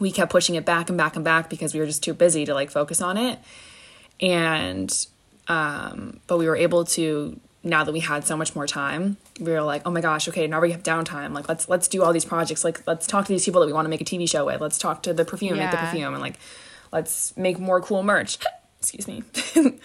[0.00, 2.44] we kept pushing it back and back and back because we were just too busy
[2.44, 3.38] to like focus on it.
[4.20, 4.92] And
[5.46, 9.52] um but we were able to now that we had so much more time, we
[9.52, 11.34] were like, "Oh my gosh, okay, now we have downtime.
[11.34, 12.64] Like let's let's do all these projects.
[12.64, 14.60] Like let's talk to these people that we want to make a TV show with.
[14.60, 16.38] Let's talk to the perfume, make the perfume and like
[16.92, 18.38] let's make more cool merch."
[18.78, 19.22] Excuse me.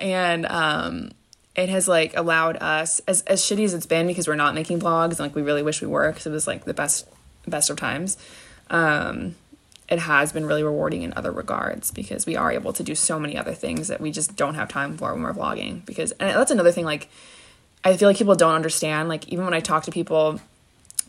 [0.00, 1.10] and um
[1.54, 4.80] it has like allowed us as as shitty as it's been because we're not making
[4.80, 7.06] vlogs and like we really wish we were because it was like the best
[7.46, 8.16] best of times
[8.70, 9.34] um
[9.90, 13.18] it has been really rewarding in other regards because we are able to do so
[13.18, 16.30] many other things that we just don't have time for when we're vlogging because and
[16.30, 17.08] that's another thing like
[17.84, 20.40] i feel like people don't understand like even when i talk to people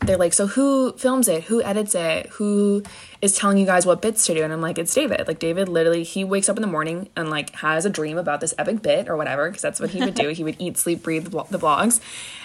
[0.04, 1.44] they're like, so who films it?
[1.44, 2.26] Who edits it?
[2.30, 2.82] Who
[3.20, 4.42] is telling you guys what bits to do?
[4.42, 5.26] And I'm like, it's David.
[5.28, 8.40] Like David literally, he wakes up in the morning and like has a dream about
[8.40, 10.28] this epic bit or whatever, because that's what he would do.
[10.30, 12.00] he would eat, sleep, breathe the, the vlogs,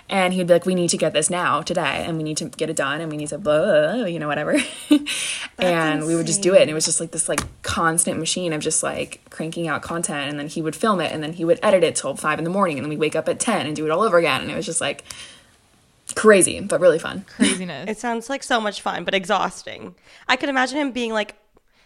[0.09, 2.45] and he'd be like, we need to get this now today, and we need to
[2.45, 4.57] get it done, and we need to blah, blah, blah, you know, whatever.
[5.57, 8.53] and we would just do it, and it was just like this like constant machine
[8.53, 11.43] of just like cranking out content, and then he would film it, and then he
[11.43, 13.65] would edit it till five in the morning, and then we wake up at ten
[13.65, 15.03] and do it all over again, and it was just like
[16.17, 17.25] crazy but really fun.
[17.35, 17.89] Craziness.
[17.89, 19.95] It sounds like so much fun, but exhausting.
[20.27, 21.35] I could imagine him being like,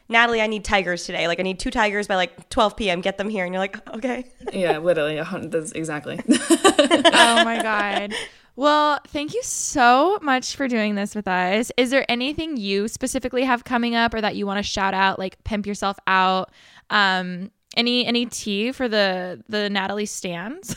[0.10, 1.28] Natalie, I need tigers today.
[1.28, 3.02] Like, I need two tigers by like 12 p.m.
[3.02, 3.46] Get them here.
[3.46, 4.26] And you're like, okay.
[4.52, 5.18] yeah, literally.
[5.18, 6.20] a hun- That's exactly.
[6.30, 8.14] oh my god.
[8.58, 11.72] Well, thank you so much for doing this with us.
[11.78, 15.18] Is there anything you specifically have coming up or that you want to shout out,
[15.18, 16.52] like pimp yourself out?
[16.90, 20.76] Um, any any tea for the the Natalie stands?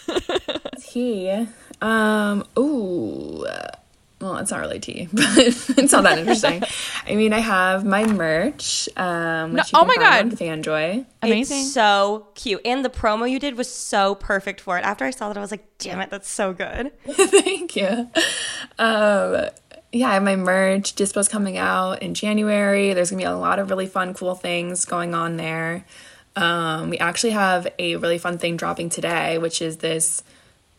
[0.80, 1.48] tea.
[1.80, 2.44] Um.
[2.58, 3.46] Ooh.
[4.20, 6.62] Well, it's not really tea, but it's not that interesting.
[7.06, 8.88] I mean, I have my merch.
[8.96, 10.40] Um, which No- you oh my find God.
[10.42, 11.04] on Fanjoy.
[11.20, 11.58] Amazing.
[11.58, 12.62] It's so cute.
[12.64, 14.84] And the promo you did was so perfect for it.
[14.84, 16.92] After I saw that, I was like, damn it, that's so good.
[17.10, 18.08] Thank you.
[18.78, 19.48] Um,
[19.92, 20.94] yeah, I have my merch.
[20.94, 22.94] Dispo's coming out in January.
[22.94, 25.84] There's gonna be a lot of really fun, cool things going on there.
[26.34, 30.22] Um, we actually have a really fun thing dropping today, which is this.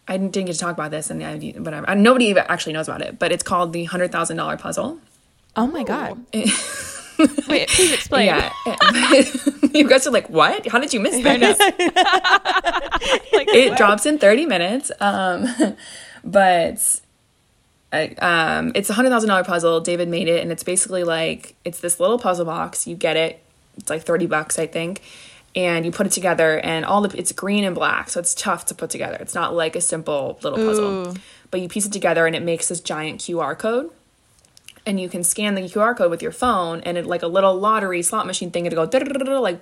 [0.07, 1.89] I didn't get to talk about this, and I, whatever.
[1.89, 4.99] And nobody even actually knows about it, but it's called the hundred thousand dollar puzzle.
[5.55, 6.23] Oh my god!
[6.33, 8.27] Wait, please explain.
[8.27, 8.51] Yeah,
[9.73, 10.67] you guys are like, what?
[10.67, 11.59] How did you miss this?
[13.33, 13.77] Like, it what?
[13.77, 15.47] drops in 30 minutes um
[16.23, 17.01] but
[17.91, 21.55] I, um it's a hundred thousand dollar puzzle david made it and it's basically like
[21.65, 23.43] it's this little puzzle box you get it
[23.77, 25.01] it's like 30 bucks i think
[25.55, 28.65] and you put it together and all the it's green and black so it's tough
[28.67, 29.17] to put together.
[29.19, 31.07] It's not like a simple little puzzle.
[31.07, 31.13] Ooh.
[31.51, 33.91] but you piece it together and it makes this giant qr code
[34.85, 37.55] and you can scan the QR code with your phone, and it like a little
[37.55, 38.65] lottery slot machine thing.
[38.65, 39.59] It'll go like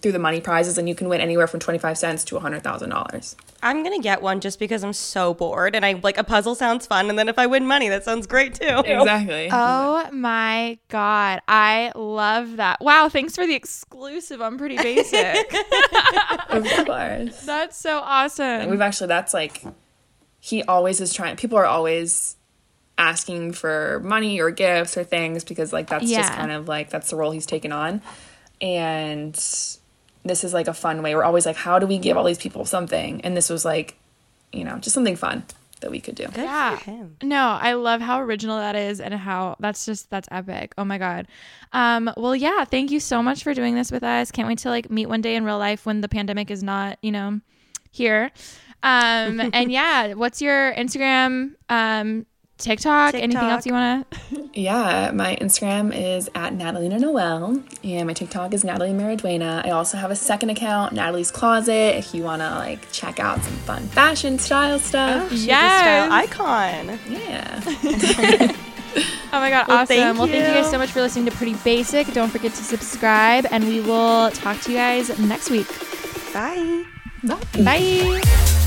[0.00, 2.62] through the money prizes, and you can win anywhere from twenty five cents to hundred
[2.62, 3.36] thousand dollars.
[3.62, 6.86] I'm gonna get one just because I'm so bored and I like a puzzle sounds
[6.86, 8.82] fun and then if I win money that sounds great too.
[8.84, 9.48] Exactly.
[9.66, 12.80] Oh my god, I love that!
[12.80, 15.54] Wow, thanks for the exclusive I'm Pretty Basic.
[16.50, 17.40] of course.
[17.44, 18.44] That's so awesome.
[18.44, 19.64] And we've actually that's like
[20.40, 21.36] he always is trying.
[21.36, 22.36] People are always
[22.96, 27.10] asking for money or gifts or things because like that's just kind of like that's
[27.10, 28.02] the role he's taken on,
[28.60, 29.34] and
[30.24, 31.14] this is like a fun way.
[31.14, 33.20] We're always like, how do we give all these people something?
[33.22, 33.96] And this was like,
[34.52, 35.44] you know, just something fun
[35.80, 36.26] that we could do.
[36.34, 36.78] yeah.
[37.22, 40.72] No, I love how original that is and how that's just that's epic.
[40.78, 41.26] Oh my god.
[41.72, 44.30] Um well yeah, thank you so much for doing this with us.
[44.30, 46.98] Can't wait to like meet one day in real life when the pandemic is not,
[47.02, 47.40] you know,
[47.90, 48.30] here.
[48.82, 52.24] Um and yeah, what's your Instagram um
[52.58, 58.12] TikTok, anything else you want to Yeah, my Instagram is at Natalina Noel, and my
[58.12, 59.66] TikTok is Natalie Mariduena.
[59.66, 63.42] I also have a second account, Natalie's Closet, if you want to like check out
[63.42, 65.26] some fun fashion style stuff.
[65.26, 66.98] Oh, she's a style icon.
[67.08, 68.50] Yeah.
[69.32, 69.86] Oh my god, Well, awesome.
[69.96, 72.06] thank well, thank you guys so much for listening to Pretty Basic.
[72.12, 75.66] Don't forget to subscribe and we will talk to you guys next week.
[76.32, 76.84] Bye.
[77.24, 77.40] Bye.
[77.64, 78.60] Bye.